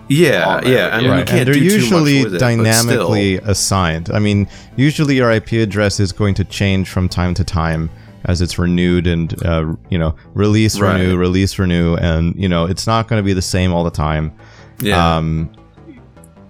Yeah, 0.10 0.66
yeah. 0.66 0.90
I 0.94 1.02
mean, 1.02 1.10
right. 1.10 1.30
and 1.30 1.48
they're 1.48 1.58
usually 1.58 2.20
it, 2.20 2.40
dynamically 2.40 3.38
assigned. 3.38 4.10
I 4.10 4.20
mean, 4.20 4.48
usually 4.76 5.16
your 5.16 5.32
IP 5.32 5.54
address 5.54 6.00
is 6.00 6.12
going 6.12 6.34
to 6.36 6.46
change 6.46 6.90
from 6.90 7.10
time 7.10 7.34
to 7.36 7.44
time 7.44 7.90
as 8.26 8.42
it's 8.42 8.60
renewed 8.60 9.08
and 9.08 9.44
uh, 9.46 9.74
you 9.90 9.98
know 9.98 10.16
release 10.34 10.80
right. 10.80 11.00
renew 11.00 11.18
release 11.18 11.58
renew 11.58 11.96
and 11.96 12.36
you 12.36 12.48
know 12.48 12.66
it's 12.66 12.86
not 12.86 13.08
going 13.08 13.22
to 13.22 13.26
be 13.26 13.34
the 13.34 13.42
same 13.42 13.72
all 13.72 13.84
the 13.84 13.92
time 13.92 14.34
yeah 14.82 15.18
um 15.18 15.52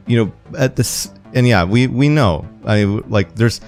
you 0.07 0.17
know 0.17 0.31
at 0.57 0.75
this 0.75 1.11
and 1.33 1.47
yeah 1.47 1.63
we 1.63 1.87
we 1.87 2.09
know 2.09 2.47
i 2.65 2.83
mean 2.83 3.03
like 3.09 3.35
there's 3.35 3.61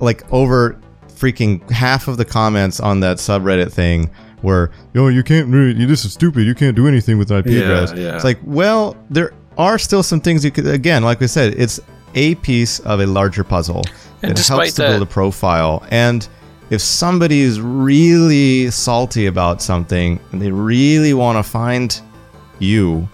like 0.00 0.30
over 0.32 0.80
freaking 1.08 1.68
half 1.70 2.08
of 2.08 2.16
the 2.16 2.24
comments 2.24 2.80
on 2.80 3.00
that 3.00 3.18
subreddit 3.18 3.70
thing 3.70 4.10
where 4.42 4.70
yo 4.94 5.08
you 5.08 5.22
can't 5.22 5.48
really 5.48 5.72
this 5.86 6.04
is 6.04 6.12
stupid 6.12 6.44
you 6.44 6.54
can't 6.54 6.76
do 6.76 6.86
anything 6.86 7.18
with 7.18 7.30
ip 7.30 7.46
yeah, 7.46 7.60
address 7.60 7.92
yeah. 7.96 8.14
it's 8.14 8.24
like 8.24 8.38
well 8.44 8.96
there 9.10 9.32
are 9.58 9.78
still 9.78 10.02
some 10.02 10.20
things 10.20 10.44
you 10.44 10.50
could 10.50 10.66
again 10.66 11.02
like 11.02 11.20
we 11.20 11.26
said 11.26 11.54
it's 11.54 11.80
a 12.14 12.34
piece 12.36 12.80
of 12.80 13.00
a 13.00 13.06
larger 13.06 13.44
puzzle 13.44 13.82
and 14.22 14.32
it 14.32 14.46
helps 14.46 14.72
to 14.72 14.82
that, 14.82 14.88
build 14.90 15.02
a 15.02 15.06
profile 15.06 15.84
and 15.90 16.28
if 16.70 16.80
somebody 16.80 17.40
is 17.40 17.60
really 17.60 18.70
salty 18.70 19.26
about 19.26 19.60
something 19.60 20.20
and 20.30 20.40
they 20.40 20.52
really 20.52 21.12
want 21.12 21.36
to 21.36 21.42
find 21.42 22.00
you, 22.60 23.08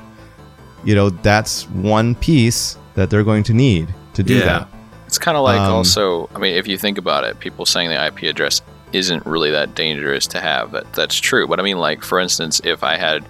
you 0.84 0.94
know, 0.94 1.08
that's 1.08 1.68
one 1.70 2.14
piece 2.16 2.76
that 2.94 3.08
they're 3.08 3.24
going 3.24 3.42
to 3.44 3.54
need 3.54 3.92
to 4.12 4.22
do 4.22 4.34
yeah. 4.34 4.44
that. 4.44 4.68
It's 5.06 5.18
kind 5.18 5.36
of 5.36 5.42
like 5.42 5.58
um, 5.58 5.72
also, 5.72 6.28
I 6.34 6.38
mean, 6.38 6.54
if 6.54 6.68
you 6.68 6.76
think 6.76 6.98
about 6.98 7.24
it, 7.24 7.38
people 7.38 7.64
saying 7.64 7.88
the 7.88 8.06
IP 8.06 8.24
address 8.24 8.60
isn't 8.92 9.24
really 9.26 9.50
that 9.50 9.74
dangerous 9.74 10.26
to 10.28 10.40
have. 10.40 10.72
That 10.72 10.92
that's 10.92 11.16
true. 11.16 11.46
But 11.46 11.60
I 11.60 11.62
mean, 11.62 11.78
like 11.78 12.02
for 12.02 12.18
instance, 12.18 12.60
if 12.64 12.82
I 12.82 12.96
had 12.96 13.26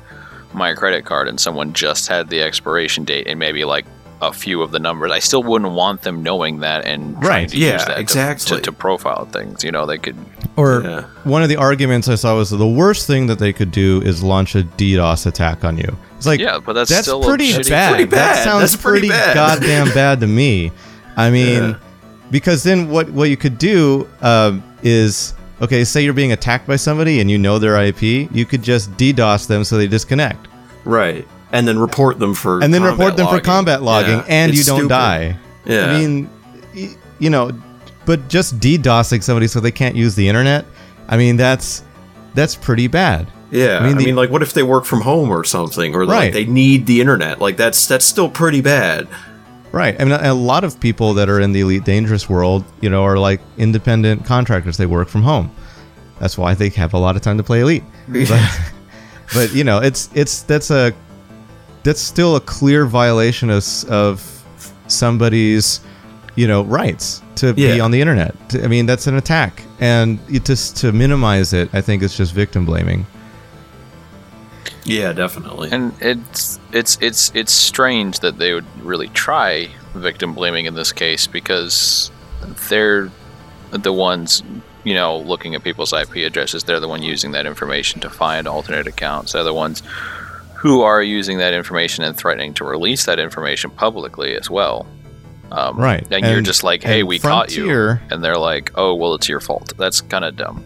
my 0.52 0.74
credit 0.74 1.04
card 1.04 1.28
and 1.28 1.38
someone 1.38 1.72
just 1.72 2.08
had 2.08 2.28
the 2.28 2.40
expiration 2.42 3.04
date 3.04 3.26
and 3.26 3.38
maybe 3.38 3.64
like 3.64 3.84
a 4.22 4.32
few 4.32 4.62
of 4.62 4.70
the 4.70 4.78
numbers. 4.78 5.10
I 5.10 5.18
still 5.18 5.42
wouldn't 5.42 5.72
want 5.72 6.02
them 6.02 6.22
knowing 6.22 6.60
that 6.60 6.84
and 6.86 7.22
right. 7.22 7.48
to 7.48 7.56
yeah, 7.56 7.74
use 7.74 7.84
that 7.84 7.98
exactly. 7.98 8.56
to, 8.56 8.62
to, 8.62 8.70
to, 8.70 8.72
profile 8.72 9.26
things. 9.26 9.62
You 9.62 9.70
know, 9.70 9.84
they 9.84 9.98
could. 9.98 10.16
Or 10.56 10.82
yeah. 10.82 11.02
one 11.24 11.42
of 11.42 11.48
the 11.48 11.56
arguments 11.56 12.08
I 12.08 12.14
saw 12.14 12.36
was 12.36 12.50
the 12.50 12.66
worst 12.66 13.06
thing 13.06 13.26
that 13.26 13.38
they 13.38 13.52
could 13.52 13.70
do 13.70 14.00
is 14.02 14.22
launch 14.22 14.54
a 14.54 14.62
DDoS 14.62 15.26
attack 15.26 15.64
on 15.64 15.76
you. 15.76 15.96
It's 16.16 16.26
like 16.26 16.40
yeah, 16.40 16.58
but 16.58 16.72
that's, 16.72 16.90
that's 16.90 17.06
still 17.06 17.22
pretty 17.22 17.52
bad. 17.62 17.90
pretty 17.90 18.04
bad. 18.04 18.36
That 18.36 18.44
sounds 18.44 18.72
that's 18.72 18.82
pretty, 18.82 19.08
pretty 19.08 19.34
goddamn 19.34 19.88
bad 19.88 20.20
to 20.20 20.26
me. 20.26 20.72
I 21.16 21.30
mean, 21.30 21.62
yeah. 21.62 21.78
because 22.30 22.62
then 22.62 22.88
what 22.88 23.10
what 23.10 23.28
you 23.28 23.36
could 23.36 23.58
do 23.58 24.08
um, 24.22 24.64
is 24.82 25.34
okay. 25.60 25.84
Say 25.84 26.02
you're 26.02 26.12
being 26.12 26.32
attacked 26.32 26.66
by 26.66 26.76
somebody 26.76 27.20
and 27.20 27.30
you 27.30 27.38
know 27.38 27.58
their 27.58 27.76
IP, 27.82 28.02
you 28.02 28.44
could 28.44 28.62
just 28.62 28.90
DDoS 28.92 29.46
them 29.46 29.64
so 29.64 29.76
they 29.76 29.86
disconnect. 29.86 30.48
Right 30.84 31.26
and 31.52 31.66
then 31.66 31.78
report 31.78 32.18
them 32.18 32.34
for 32.34 32.62
and 32.62 32.72
then 32.72 32.82
report 32.82 33.16
them 33.16 33.26
logging. 33.26 33.40
for 33.40 33.44
combat 33.44 33.82
logging, 33.82 34.18
yeah, 34.18 34.24
and 34.28 34.54
you 34.54 34.64
don't 34.64 34.80
stupid. 34.80 34.88
die. 34.88 35.38
Yeah, 35.64 35.86
I 35.86 35.98
mean, 35.98 36.30
you 37.18 37.30
know, 37.30 37.50
but 38.04 38.28
just 38.28 38.58
DDoSing 38.58 39.22
somebody 39.22 39.46
so 39.46 39.60
they 39.60 39.70
can't 39.70 39.96
use 39.96 40.14
the 40.14 40.28
internet. 40.28 40.64
I 41.08 41.16
mean, 41.16 41.36
that's 41.36 41.82
that's 42.34 42.54
pretty 42.54 42.88
bad. 42.88 43.30
Yeah, 43.50 43.78
I 43.78 43.86
mean, 43.86 43.96
the, 43.96 44.02
I 44.02 44.06
mean, 44.06 44.16
like, 44.16 44.30
what 44.30 44.42
if 44.42 44.52
they 44.52 44.62
work 44.62 44.84
from 44.84 45.02
home 45.02 45.30
or 45.30 45.44
something, 45.44 45.94
or 45.94 46.00
right. 46.00 46.08
like 46.08 46.32
they 46.32 46.46
need 46.46 46.86
the 46.86 47.00
internet? 47.00 47.40
Like, 47.40 47.56
that's 47.56 47.86
that's 47.86 48.04
still 48.04 48.28
pretty 48.28 48.60
bad. 48.60 49.08
Right. 49.72 50.00
I 50.00 50.04
mean, 50.04 50.12
a 50.12 50.32
lot 50.32 50.64
of 50.64 50.80
people 50.80 51.14
that 51.14 51.28
are 51.28 51.40
in 51.40 51.52
the 51.52 51.60
elite 51.60 51.84
dangerous 51.84 52.28
world, 52.28 52.64
you 52.80 52.88
know, 52.88 53.02
are 53.02 53.18
like 53.18 53.40
independent 53.58 54.24
contractors. 54.24 54.76
They 54.76 54.86
work 54.86 55.08
from 55.08 55.22
home. 55.22 55.54
That's 56.18 56.38
why 56.38 56.54
they 56.54 56.70
have 56.70 56.94
a 56.94 56.98
lot 56.98 57.16
of 57.16 57.22
time 57.22 57.36
to 57.36 57.42
play 57.42 57.60
elite. 57.60 57.84
but, 58.08 58.60
but 59.34 59.54
you 59.54 59.64
know, 59.64 59.78
it's 59.80 60.08
it's 60.14 60.42
that's 60.42 60.70
a 60.70 60.94
that's 61.82 62.00
still 62.00 62.36
a 62.36 62.40
clear 62.40 62.86
violation 62.86 63.50
of, 63.50 63.64
of 63.90 64.44
somebody's 64.88 65.80
you 66.36 66.46
know 66.46 66.62
rights 66.64 67.22
to 67.36 67.48
yeah. 67.56 67.74
be 67.74 67.80
on 67.80 67.90
the 67.90 68.00
internet. 68.00 68.34
I 68.54 68.66
mean, 68.68 68.86
that's 68.86 69.06
an 69.06 69.16
attack, 69.16 69.62
and 69.80 70.18
just 70.44 70.76
to 70.78 70.92
minimize 70.92 71.52
it, 71.52 71.68
I 71.74 71.80
think 71.80 72.02
it's 72.02 72.16
just 72.16 72.32
victim 72.32 72.64
blaming. 72.64 73.06
Yeah, 74.86 75.12
definitely. 75.12 75.70
And 75.72 75.92
it's 76.00 76.60
it's 76.72 76.96
it's 77.00 77.32
it's 77.34 77.52
strange 77.52 78.20
that 78.20 78.38
they 78.38 78.54
would 78.54 78.64
really 78.80 79.08
try 79.08 79.68
victim 79.94 80.32
blaming 80.32 80.66
in 80.66 80.74
this 80.74 80.92
case 80.92 81.26
because 81.26 82.10
they're 82.68 83.10
the 83.72 83.92
ones 83.92 84.42
you 84.84 84.94
know 84.94 85.18
looking 85.18 85.56
at 85.56 85.64
people's 85.64 85.92
IP 85.92 86.16
addresses. 86.16 86.64
They're 86.64 86.80
the 86.80 86.88
one 86.88 87.02
using 87.02 87.32
that 87.32 87.46
information 87.46 88.00
to 88.02 88.10
find 88.10 88.46
alternate 88.46 88.86
accounts. 88.86 89.32
They're 89.32 89.42
the 89.42 89.52
ones 89.52 89.82
who 90.54 90.82
are 90.82 91.02
using 91.02 91.38
that 91.38 91.52
information 91.52 92.04
and 92.04 92.16
threatening 92.16 92.54
to 92.54 92.64
release 92.64 93.06
that 93.06 93.18
information 93.18 93.70
publicly 93.70 94.36
as 94.36 94.48
well. 94.48 94.86
Um, 95.50 95.76
right. 95.78 96.02
And, 96.04 96.14
and, 96.14 96.26
you're 96.26 96.40
just 96.40 96.64
like, 96.64 96.82
hey, 96.82 97.02
we 97.02 97.18
Frontier, 97.18 97.96
caught 97.96 98.00
you. 98.00 98.14
And 98.14 98.24
they're 98.24 98.38
like, 98.38 98.72
oh, 98.74 98.94
well, 98.94 99.14
it's 99.14 99.28
your 99.28 99.38
fault. 99.40 99.74
That's 99.76 100.00
kind 100.00 100.24
of 100.24 100.34
dumb. 100.36 100.64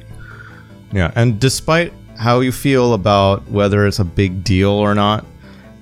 Yeah. 0.92 1.10
And 1.14 1.38
despite 1.38 1.92
how 2.20 2.40
you 2.40 2.52
feel 2.52 2.92
about 2.92 3.48
whether 3.48 3.86
it's 3.86 3.98
a 3.98 4.04
big 4.04 4.44
deal 4.44 4.72
or 4.72 4.94
not, 4.94 5.24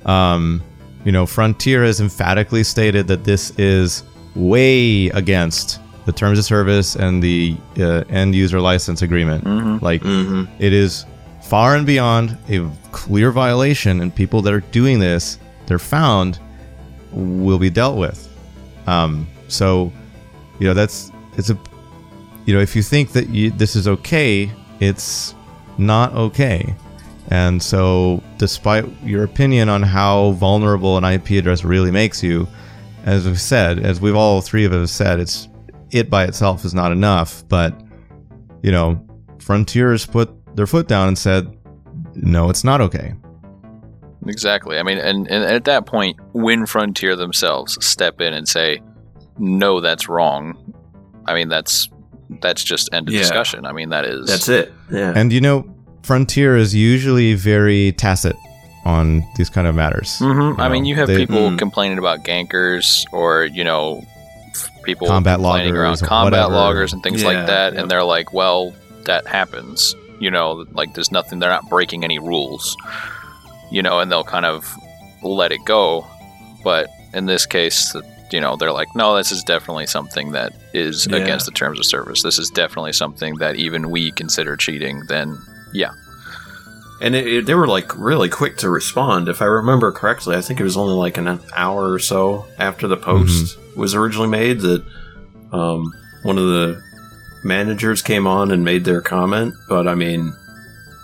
um, 0.07 0.63
you 1.05 1.11
know, 1.11 1.27
Frontier 1.27 1.83
has 1.83 2.01
emphatically 2.01 2.63
stated 2.63 3.09
that 3.09 3.25
this 3.25 3.51
is 3.59 4.05
way 4.37 5.09
against 5.09 5.81
the 6.07 6.13
terms 6.13 6.39
of 6.39 6.45
service 6.45 6.95
and 6.95 7.21
the 7.21 7.57
uh, 7.79 8.05
end 8.09 8.37
user 8.37 8.61
license 8.61 9.03
agreement. 9.03 9.43
Mm-hmm. 9.43 9.85
Like, 9.85 10.01
mm-hmm. 10.03 10.45
It 10.63 10.73
is 10.73 11.07
far 11.43 11.75
and 11.75 11.85
beyond 11.85 12.39
a 12.49 12.71
clear 12.93 13.33
violation, 13.33 14.01
and 14.01 14.15
people 14.15 14.41
that 14.43 14.55
are 14.55 14.61
doing 14.71 15.01
this, 15.01 15.41
they're 15.67 15.81
found, 15.81 16.39
will 17.11 17.59
be 17.59 17.69
dealt 17.69 17.99
with. 17.99 18.29
Um, 18.87 19.27
so, 19.49 19.93
you 20.61 20.69
know, 20.69 20.75
that's 20.75 21.11
it's 21.37 21.51
a, 21.51 21.59
you 22.47 22.55
know, 22.55 22.61
if 22.61 22.77
you 22.77 22.83
think 22.83 23.11
that 23.11 23.29
you, 23.29 23.51
this 23.51 23.75
is 23.75 23.89
okay, 23.89 24.53
it's 24.79 25.35
not 25.79 26.13
okay. 26.15 26.75
And 27.31 27.63
so, 27.63 28.23
despite 28.39 28.87
your 29.03 29.25
opinion 29.25 29.69
on 29.69 29.83
how 29.83 30.33
vulnerable 30.33 30.97
an 30.97 31.05
IP 31.05 31.31
address 31.33 31.63
really 31.63 31.91
makes 31.91 32.23
you, 32.23 32.49
as 33.05 33.27
we've 33.27 33.41
said, 33.41 33.79
as 33.79 34.01
we've 34.01 34.17
all 34.17 34.41
three 34.41 34.65
of 34.65 34.73
us 34.73 34.91
said, 34.91 35.21
it's 35.21 35.49
it 35.91 36.11
by 36.11 36.25
itself 36.25 36.65
is 36.65 36.75
not 36.75 36.91
enough. 36.91 37.47
But 37.49 37.79
you 38.63 38.73
know, 38.73 39.05
Frontiers 39.39 40.07
put 40.07 40.31
their 40.57 40.67
foot 40.67 40.89
down 40.89 41.09
and 41.09 41.19
said, 41.19 41.55
"No, 42.15 42.49
it's 42.49 42.65
not 42.65 42.81
okay." 42.81 43.15
Exactly. 44.27 44.79
I 44.79 44.83
mean, 44.83 44.99
and, 44.99 45.29
and 45.31 45.45
at 45.45 45.65
that 45.65 45.87
point, 45.87 46.19
when 46.33 46.67
Frontier 46.67 47.15
themselves 47.15 47.83
step 47.85 48.21
in 48.21 48.33
and 48.33 48.49
say, 48.49 48.81
"No, 49.39 49.81
that's 49.81 50.09
wrong," 50.09 50.75
I 51.27 51.35
mean, 51.35 51.49
that's 51.49 51.89
that's 52.41 52.63
just 52.63 52.89
end 52.93 53.09
of 53.09 53.15
Yeah. 53.15 53.21
discussion. 53.21 53.65
I 53.67 53.73
mean, 53.73 53.91
that 53.91 54.05
is 54.05 54.27
That's 54.29 54.49
it. 54.49 54.73
Yeah. 54.91 55.13
And 55.17 55.33
you 55.33 55.41
know, 55.41 55.65
Frontier 56.03 56.57
is 56.57 56.75
usually 56.75 57.35
very 57.35 57.93
tacit 57.93 58.37
on 58.85 59.23
these 59.37 59.51
kind 59.51 59.67
of 59.67 59.75
matters. 59.75 60.19
hmm 60.19 60.53
I 60.59 60.69
mean, 60.69 60.85
you 60.85 60.95
have 60.97 61.09
they- 61.09 61.17
people 61.19 61.51
Mm. 61.51 61.59
complaining 61.59 61.99
about 61.99 62.25
gankers 62.25 63.05
or 63.13 63.45
you 63.45 63.65
know, 63.65 64.03
people 64.85 65.07
Combat 65.07 65.37
complaining 65.39 65.77
around 65.77 65.91
loggers 65.93 66.03
or 66.03 66.07
combat 66.07 66.33
whatever. 66.45 66.55
loggers 66.55 66.93
and 66.95 67.03
things 67.03 67.23
Yeah, 67.23 67.29
like 67.29 67.47
that, 67.47 67.73
yep. 67.75 67.83
and 67.83 67.91
they're 67.91 68.05
like, 68.05 68.33
"Well, 68.33 68.73
that 69.05 69.27
happens." 69.27 69.95
You 70.21 70.31
know, 70.31 70.65
like 70.73 70.95
there's 70.95 71.13
nothing. 71.13 71.39
They're 71.39 71.51
not 71.51 71.69
breaking 71.69 72.05
any 72.05 72.19
rules. 72.19 72.75
You 73.71 73.83
know, 73.83 73.99
and 74.01 74.11
they'll 74.11 74.25
kind 74.25 74.47
of 74.47 74.65
let 75.23 75.53
it 75.53 75.61
go. 75.67 76.07
But 76.65 76.89
in 77.13 77.27
this 77.27 77.45
case, 77.47 77.95
you 78.33 78.41
know, 78.41 78.57
they're 78.57 78.73
like, 78.73 78.89
"No, 78.95 79.15
this 79.17 79.31
is 79.31 79.43
definitely 79.45 79.87
something 79.87 80.33
that 80.33 80.55
is 80.79 81.07
Yeah. 81.11 81.17
against 81.19 81.47
the 81.47 81.53
terms 81.53 81.79
of 81.79 81.85
service. 81.87 82.23
This 82.23 82.39
is 82.39 82.49
definitely 82.51 82.93
something 82.93 83.35
that 83.37 83.57
even 83.57 83.91
we 83.91 84.11
consider 84.13 84.57
cheating." 84.57 85.03
Then, 85.09 85.37
yeah, 85.73 85.91
And 87.01 87.15
it, 87.15 87.27
it- 87.27 87.47
they 87.47 87.55
were 87.55 87.69
like 87.69 87.97
really 87.99 88.29
quick 88.29 88.57
to 88.59 88.69
respond. 88.71 89.29
If 89.29 89.41
I 89.43 89.45
remember 89.47 89.93
correctly, 89.93 90.35
I 90.37 90.41
think 90.41 90.59
it 90.61 90.65
was 90.65 90.77
only 90.77 90.95
like 90.95 91.17
an 91.19 91.41
hour 91.55 91.93
or 91.93 91.99
so 91.99 92.47
after 92.59 92.89
the 92.89 92.97
post 92.97 93.57
was 93.77 93.95
originally 93.95 94.29
made 94.29 94.61
that 94.61 94.83
um, 95.53 95.93
one 96.25 96.39
of 96.39 96.45
the 96.45 96.83
managers 97.45 98.03
came 98.03 98.27
on 98.27 98.51
and 98.51 98.65
made 98.65 98.85
their 98.85 99.01
comment. 99.01 99.55
But 99.69 99.87
I 99.87 99.95
mean, 99.95 100.33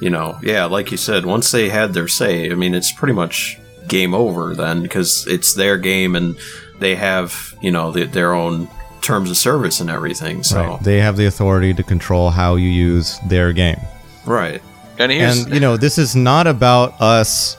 you 0.01 0.11
know, 0.11 0.37
yeah, 0.43 0.65
like 0.65 0.91
you 0.91 0.97
said, 0.97 1.25
once 1.27 1.51
they 1.53 1.69
had 1.69 1.95
their 1.95 2.09
say, 2.09 2.51
I 2.51 2.55
mean, 2.55 2.75
it's 2.75 2.91
pretty 2.93 3.15
much 3.15 3.57
game 3.87 4.15
over 4.15 4.55
then 4.55 4.83
because 4.83 5.27
it's 5.29 5.55
their 5.55 5.79
game 5.79 6.17
and 6.17 6.37
they 6.81 6.97
have, 6.97 7.55
you 7.63 7.71
know, 7.71 7.93
the, 7.93 8.05
their 8.07 8.35
own 8.35 8.69
terms 9.05 9.31
of 9.31 9.37
service 9.37 9.81
and 9.81 9.89
everything. 9.91 10.43
So, 10.43 10.61
Right. 10.61 10.83
They 10.83 10.99
have 11.01 11.17
the 11.17 11.27
authority 11.27 11.73
to 11.75 11.83
control 11.83 12.31
how 12.31 12.57
you 12.57 12.69
use 12.69 13.19
their 13.29 13.53
game. 13.53 13.81
right. 14.27 14.63
and 14.99 15.11
here's 15.13 15.45
and 15.45 15.53
you 15.55 15.61
know 15.61 15.77
this 15.77 15.99
is 15.99 16.15
not 16.15 16.47
about 16.47 17.01
us 17.01 17.57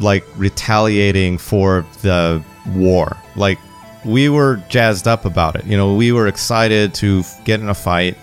like 0.00 0.24
retaliating 0.36 1.38
for 1.38 1.86
the 2.02 2.42
war 2.74 3.16
like 3.36 3.58
we 4.04 4.28
were 4.28 4.56
jazzed 4.68 5.06
up 5.08 5.24
about 5.24 5.56
it 5.56 5.64
you 5.64 5.76
know 5.76 5.94
we 5.94 6.12
were 6.12 6.26
excited 6.26 6.92
to 6.92 7.22
get 7.44 7.60
in 7.60 7.68
a 7.70 7.74
fight 7.74 8.16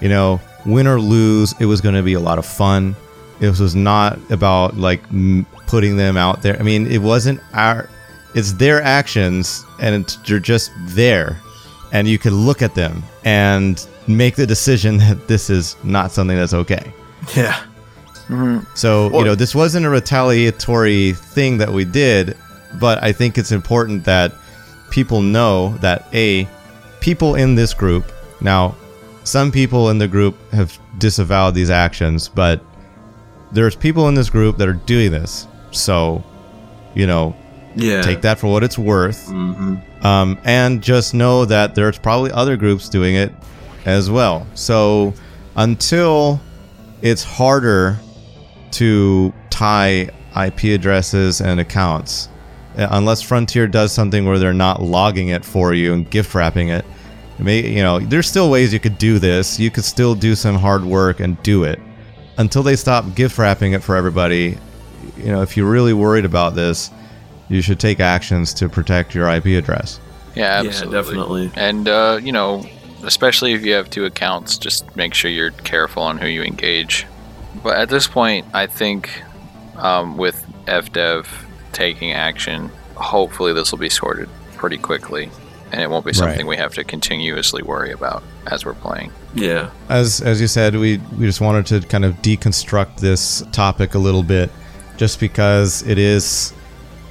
you 0.00 0.08
know 0.08 0.40
win 0.64 0.86
or 0.86 0.98
lose 1.00 1.54
it 1.60 1.66
was 1.66 1.80
going 1.82 1.94
to 1.94 2.02
be 2.02 2.14
a 2.14 2.20
lot 2.20 2.38
of 2.38 2.46
fun 2.46 2.96
it 3.40 3.48
was 3.60 3.74
not 3.74 4.18
about 4.30 4.76
like 4.78 5.02
m- 5.10 5.44
putting 5.66 5.96
them 5.98 6.16
out 6.16 6.40
there 6.42 6.58
i 6.58 6.62
mean 6.62 6.86
it 6.86 7.02
wasn't 7.02 7.38
our 7.52 7.86
it's 8.34 8.52
their 8.54 8.80
actions 8.82 9.64
and 9.80 9.94
it's, 10.04 10.16
they're 10.26 10.38
just 10.40 10.70
there 10.96 11.36
and 11.92 12.06
you 12.08 12.18
could 12.18 12.32
look 12.32 12.62
at 12.62 12.74
them 12.74 13.02
and 13.24 13.86
make 14.06 14.36
the 14.36 14.46
decision 14.46 14.96
that 15.04 15.28
this 15.28 15.50
is 15.50 15.76
not 15.84 16.10
something 16.12 16.36
that's 16.36 16.54
okay 16.54 16.92
Yeah. 17.36 17.54
Mm-hmm. 18.28 18.64
so, 18.74 19.08
Well- 19.08 19.20
you 19.20 19.24
know, 19.26 19.34
this 19.34 19.54
wasn't 19.54 19.86
a 19.86 19.88
retaliatory 19.90 21.12
thing 21.14 21.58
that 21.58 21.72
we 21.72 21.84
did, 21.84 22.36
but 22.78 23.02
I 23.02 23.12
think 23.12 23.38
it's 23.38 23.52
important 23.52 24.04
that 24.04 24.32
people 24.90 25.22
know 25.22 25.76
that 25.78 26.06
A, 26.12 26.46
people 27.00 27.34
in 27.36 27.54
this 27.54 27.72
group, 27.74 28.04
now, 28.40 28.76
some 29.24 29.50
people 29.50 29.90
in 29.90 29.98
the 29.98 30.08
group 30.08 30.36
have 30.52 30.78
disavowed 30.98 31.54
these 31.54 31.70
actions, 31.70 32.28
but 32.28 32.62
there's 33.52 33.74
people 33.76 34.08
in 34.08 34.14
this 34.14 34.28
group 34.30 34.56
that 34.58 34.68
are 34.68 34.74
doing 34.74 35.10
this. 35.10 35.46
So, 35.70 36.22
you 36.94 37.06
know, 37.06 37.34
Yeah. 37.78 38.02
take 38.02 38.20
that 38.22 38.38
for 38.38 38.48
what 38.52 38.62
it's 38.64 38.78
worth. 38.78 39.28
hmm 39.28 39.76
Um, 40.02 40.38
and 40.44 40.82
just 40.82 41.14
know 41.14 41.44
that 41.44 41.74
there's 41.74 41.98
probably 41.98 42.30
other 42.32 42.56
groups 42.56 42.88
doing 42.88 43.14
it 43.16 43.32
as 43.84 44.10
well. 44.10 44.46
So 44.54 45.14
until 45.56 46.40
it's 47.02 47.24
harder 47.24 47.98
to 48.72 49.32
tie 49.50 50.10
IP 50.40 50.64
addresses 50.74 51.40
and 51.40 51.58
accounts, 51.60 52.28
uh, 52.76 52.86
unless 52.92 53.22
Frontier 53.22 53.66
does 53.66 53.92
something 53.92 54.24
where 54.26 54.38
they're 54.38 54.52
not 54.52 54.82
logging 54.82 55.28
it 55.28 55.44
for 55.44 55.74
you 55.74 55.92
and 55.92 56.08
gift 56.08 56.34
wrapping 56.34 56.68
it, 56.68 56.84
it 57.38 57.42
may 57.44 57.66
you 57.66 57.82
know 57.82 57.98
there's 58.00 58.28
still 58.28 58.50
ways 58.50 58.72
you 58.72 58.80
could 58.80 58.98
do 58.98 59.18
this. 59.18 59.58
You 59.58 59.70
could 59.70 59.84
still 59.84 60.14
do 60.14 60.34
some 60.34 60.56
hard 60.56 60.84
work 60.84 61.20
and 61.20 61.40
do 61.42 61.64
it 61.64 61.80
until 62.36 62.62
they 62.62 62.76
stop 62.76 63.14
gift 63.14 63.38
wrapping 63.38 63.72
it 63.72 63.82
for 63.82 63.96
everybody. 63.96 64.58
You 65.16 65.32
know, 65.32 65.42
if 65.42 65.56
you're 65.56 65.68
really 65.70 65.92
worried 65.92 66.24
about 66.24 66.54
this, 66.54 66.90
you 67.48 67.62
should 67.62 67.80
take 67.80 68.00
actions 68.00 68.52
to 68.54 68.68
protect 68.68 69.14
your 69.14 69.28
IP 69.28 69.46
address. 69.46 70.00
yeah, 70.34 70.62
Yeah, 70.62 70.68
absolutely. 70.68 71.02
definitely. 71.46 71.50
And 71.56 71.88
uh, 71.88 72.20
you 72.22 72.32
know, 72.32 72.64
especially 73.04 73.52
if 73.52 73.64
you 73.64 73.72
have 73.74 73.90
two 73.90 74.04
accounts, 74.04 74.58
just 74.58 74.94
make 74.96 75.14
sure 75.14 75.30
you're 75.30 75.50
careful 75.50 76.02
on 76.02 76.18
who 76.18 76.26
you 76.26 76.42
engage. 76.42 77.06
But 77.62 77.78
at 77.78 77.88
this 77.88 78.06
point, 78.06 78.46
I 78.54 78.66
think 78.66 79.22
um, 79.76 80.16
with 80.16 80.44
FDev 80.66 81.26
taking 81.72 82.12
action, 82.12 82.70
hopefully 82.94 83.52
this 83.52 83.72
will 83.72 83.78
be 83.78 83.88
sorted 83.88 84.28
pretty 84.56 84.78
quickly, 84.78 85.30
and 85.72 85.80
it 85.80 85.88
won't 85.90 86.04
be 86.04 86.12
something 86.12 86.46
we 86.46 86.56
have 86.56 86.74
to 86.74 86.84
continuously 86.84 87.62
worry 87.62 87.92
about 87.92 88.22
as 88.46 88.64
we're 88.64 88.74
playing. 88.74 89.12
Yeah. 89.34 89.70
As 89.88 90.20
as 90.20 90.40
you 90.40 90.46
said, 90.46 90.74
we 90.74 90.98
we 91.18 91.26
just 91.26 91.40
wanted 91.40 91.66
to 91.66 91.86
kind 91.86 92.04
of 92.04 92.14
deconstruct 92.16 92.98
this 92.98 93.42
topic 93.52 93.94
a 93.94 93.98
little 93.98 94.22
bit, 94.22 94.50
just 94.96 95.20
because 95.20 95.82
it 95.86 95.98
is 95.98 96.52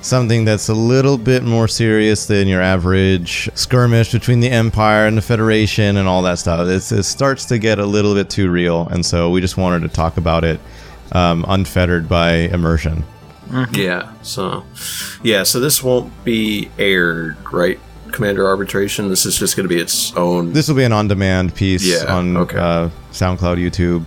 something 0.07 0.45
that's 0.45 0.69
a 0.69 0.73
little 0.73 1.17
bit 1.17 1.43
more 1.43 1.67
serious 1.67 2.25
than 2.25 2.47
your 2.47 2.61
average 2.61 3.49
skirmish 3.53 4.11
between 4.11 4.39
the 4.39 4.49
Empire 4.49 5.05
and 5.05 5.17
the 5.17 5.21
Federation 5.21 5.97
and 5.97 6.07
all 6.07 6.21
that 6.23 6.39
stuff. 6.39 6.67
It's, 6.67 6.91
it 6.91 7.03
starts 7.03 7.45
to 7.45 7.59
get 7.59 7.79
a 7.79 7.85
little 7.85 8.13
bit 8.13 8.29
too 8.29 8.49
real, 8.49 8.87
and 8.87 9.05
so 9.05 9.29
we 9.29 9.41
just 9.41 9.57
wanted 9.57 9.81
to 9.81 9.89
talk 9.89 10.17
about 10.17 10.43
it 10.43 10.59
um, 11.11 11.45
unfettered 11.47 12.07
by 12.09 12.31
immersion. 12.33 13.03
Yeah. 13.71 14.11
So, 14.23 14.65
yeah. 15.23 15.43
So 15.43 15.59
this 15.59 15.81
won't 15.81 16.11
be 16.25 16.69
aired, 16.77 17.37
right? 17.53 17.79
Commander 18.11 18.45
Arbitration. 18.47 19.07
This 19.09 19.25
is 19.25 19.37
just 19.37 19.55
going 19.55 19.67
to 19.67 19.73
be 19.73 19.79
its 19.79 20.13
own. 20.15 20.51
This 20.53 20.67
will 20.67 20.75
be 20.75 20.83
an 20.83 20.91
on-demand 20.91 21.55
piece 21.55 21.85
Yeah, 21.85 22.13
on 22.13 22.35
okay. 22.37 22.57
uh, 22.57 22.89
SoundCloud, 23.11 23.57
YouTube, 23.57 24.05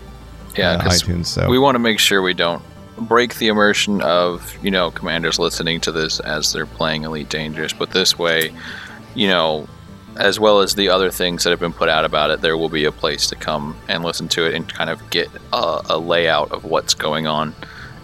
Yeah, 0.56 0.72
uh, 0.72 0.82
'cause 0.82 1.02
iTunes. 1.02 1.26
So 1.26 1.48
we 1.48 1.58
want 1.58 1.74
to 1.74 1.78
make 1.78 1.98
sure 1.98 2.20
we 2.20 2.34
don't 2.34 2.62
break 3.00 3.36
the 3.36 3.48
immersion 3.48 4.00
of 4.02 4.56
you 4.62 4.70
know 4.70 4.90
commanders 4.90 5.38
listening 5.38 5.80
to 5.80 5.92
this 5.92 6.20
as 6.20 6.52
they're 6.52 6.66
playing 6.66 7.04
elite 7.04 7.28
dangerous 7.28 7.72
but 7.72 7.90
this 7.90 8.18
way 8.18 8.52
you 9.14 9.28
know 9.28 9.66
as 10.16 10.40
well 10.40 10.60
as 10.60 10.74
the 10.74 10.88
other 10.88 11.10
things 11.10 11.44
that 11.44 11.50
have 11.50 11.60
been 11.60 11.72
put 11.72 11.88
out 11.88 12.04
about 12.04 12.30
it 12.30 12.40
there 12.40 12.56
will 12.56 12.68
be 12.68 12.84
a 12.84 12.92
place 12.92 13.28
to 13.28 13.36
come 13.36 13.76
and 13.88 14.04
listen 14.04 14.28
to 14.28 14.44
it 14.44 14.54
and 14.54 14.72
kind 14.72 14.90
of 14.90 15.10
get 15.10 15.28
a, 15.52 15.80
a 15.90 15.98
layout 15.98 16.50
of 16.52 16.64
what's 16.64 16.94
going 16.94 17.26
on 17.26 17.54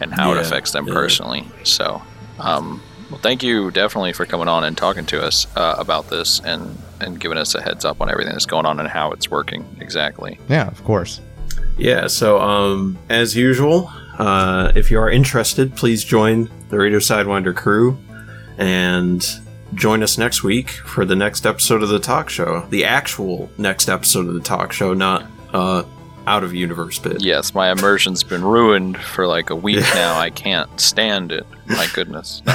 and 0.01 0.13
how 0.13 0.33
it 0.33 0.39
affects 0.39 0.73
them 0.73 0.87
yeah. 0.87 0.95
personally 0.95 1.49
so 1.65 2.01
um, 2.39 2.83
well 3.11 3.21
thank 3.21 3.43
you 3.43 3.71
definitely 3.71 4.13
for 4.13 4.25
coming 4.27 4.49
on 4.49 4.65
and 4.65 4.77
talking 4.77 5.05
to 5.05 5.23
us 5.23 5.47
uh, 5.57 5.75
about 5.79 6.09
this 6.09 6.41
and 6.41 6.79
and 7.01 7.21
giving 7.21 7.37
us 7.37 7.55
a 7.55 7.61
heads 7.61 7.85
up 7.85 8.01
on 8.01 8.11
everything 8.11 8.33
that's 8.33 8.47
going 8.47 8.65
on 8.65 8.81
and 8.81 8.89
how 8.89 9.11
it's 9.13 9.31
working 9.31 9.65
exactly 9.81 10.39
yeah, 10.49 10.69
of 10.69 10.83
course. 10.85 11.21
Yeah. 11.79 12.07
So, 12.07 12.41
um, 12.41 12.99
as 13.09 13.37
usual, 13.37 13.91
uh, 14.18 14.72
if 14.74 14.90
you 14.90 14.98
are 14.98 15.11
interested, 15.11 15.74
please 15.76 16.05
join 16.05 16.50
the 16.68 16.79
Radio 16.79 16.98
Sidewinder 16.98 17.55
crew 17.55 17.98
and 18.59 19.24
join 19.74 20.02
us 20.02 20.16
next 20.16 20.42
week 20.42 20.70
for 20.70 21.05
the 21.05 21.16
next 21.16 21.44
episode 21.46 21.83
of 21.83 21.88
the 21.88 21.98
talk 21.98 22.31
show. 22.31 22.66
The 22.70 22.85
actual 22.85 23.50
next 23.59 23.88
episode 23.88 24.26
of 24.29 24.35
the 24.35 24.40
talk 24.40 24.72
show, 24.72 24.94
not 24.94 25.26
uh, 25.52 25.85
out 26.26 26.44
of 26.44 26.55
universe 26.55 26.98
bit. 26.98 27.22
Yes, 27.22 27.55
my 27.55 27.70
immersion's 27.70 28.22
been 28.22 28.44
ruined 28.44 28.98
for 28.98 29.26
like 29.26 29.50
a 29.50 29.57
week 29.57 29.85
now. 29.94 30.18
I 30.18 30.31
can't 30.31 30.81
stand 30.81 31.33
it. 31.33 31.46
My 31.66 31.87
goodness. 31.94 32.42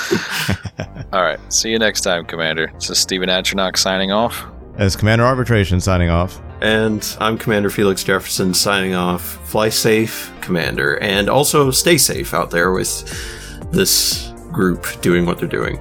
All 1.12 1.22
right. 1.22 1.38
See 1.52 1.70
you 1.70 1.78
next 1.78 2.00
time, 2.02 2.24
Commander. 2.24 2.70
This 2.74 2.90
is 2.90 2.98
Steven 2.98 3.28
Atronach 3.28 3.76
signing 3.76 4.10
off. 4.10 4.44
As 4.76 4.96
Commander 4.96 5.24
Arbitration 5.24 5.80
signing 5.80 6.08
off. 6.08 6.40
And 6.62 7.16
I'm 7.18 7.38
Commander 7.38 7.70
Felix 7.70 8.04
Jefferson 8.04 8.54
signing 8.54 8.94
off. 8.94 9.22
Fly 9.48 9.68
safe, 9.68 10.32
Commander, 10.42 10.96
and 11.02 11.28
also 11.28 11.72
stay 11.72 11.98
safe 11.98 12.32
out 12.32 12.50
there 12.50 12.70
with 12.70 13.02
this 13.72 14.32
group 14.52 14.86
doing 15.00 15.26
what 15.26 15.38
they're 15.38 15.48
doing. 15.48 15.80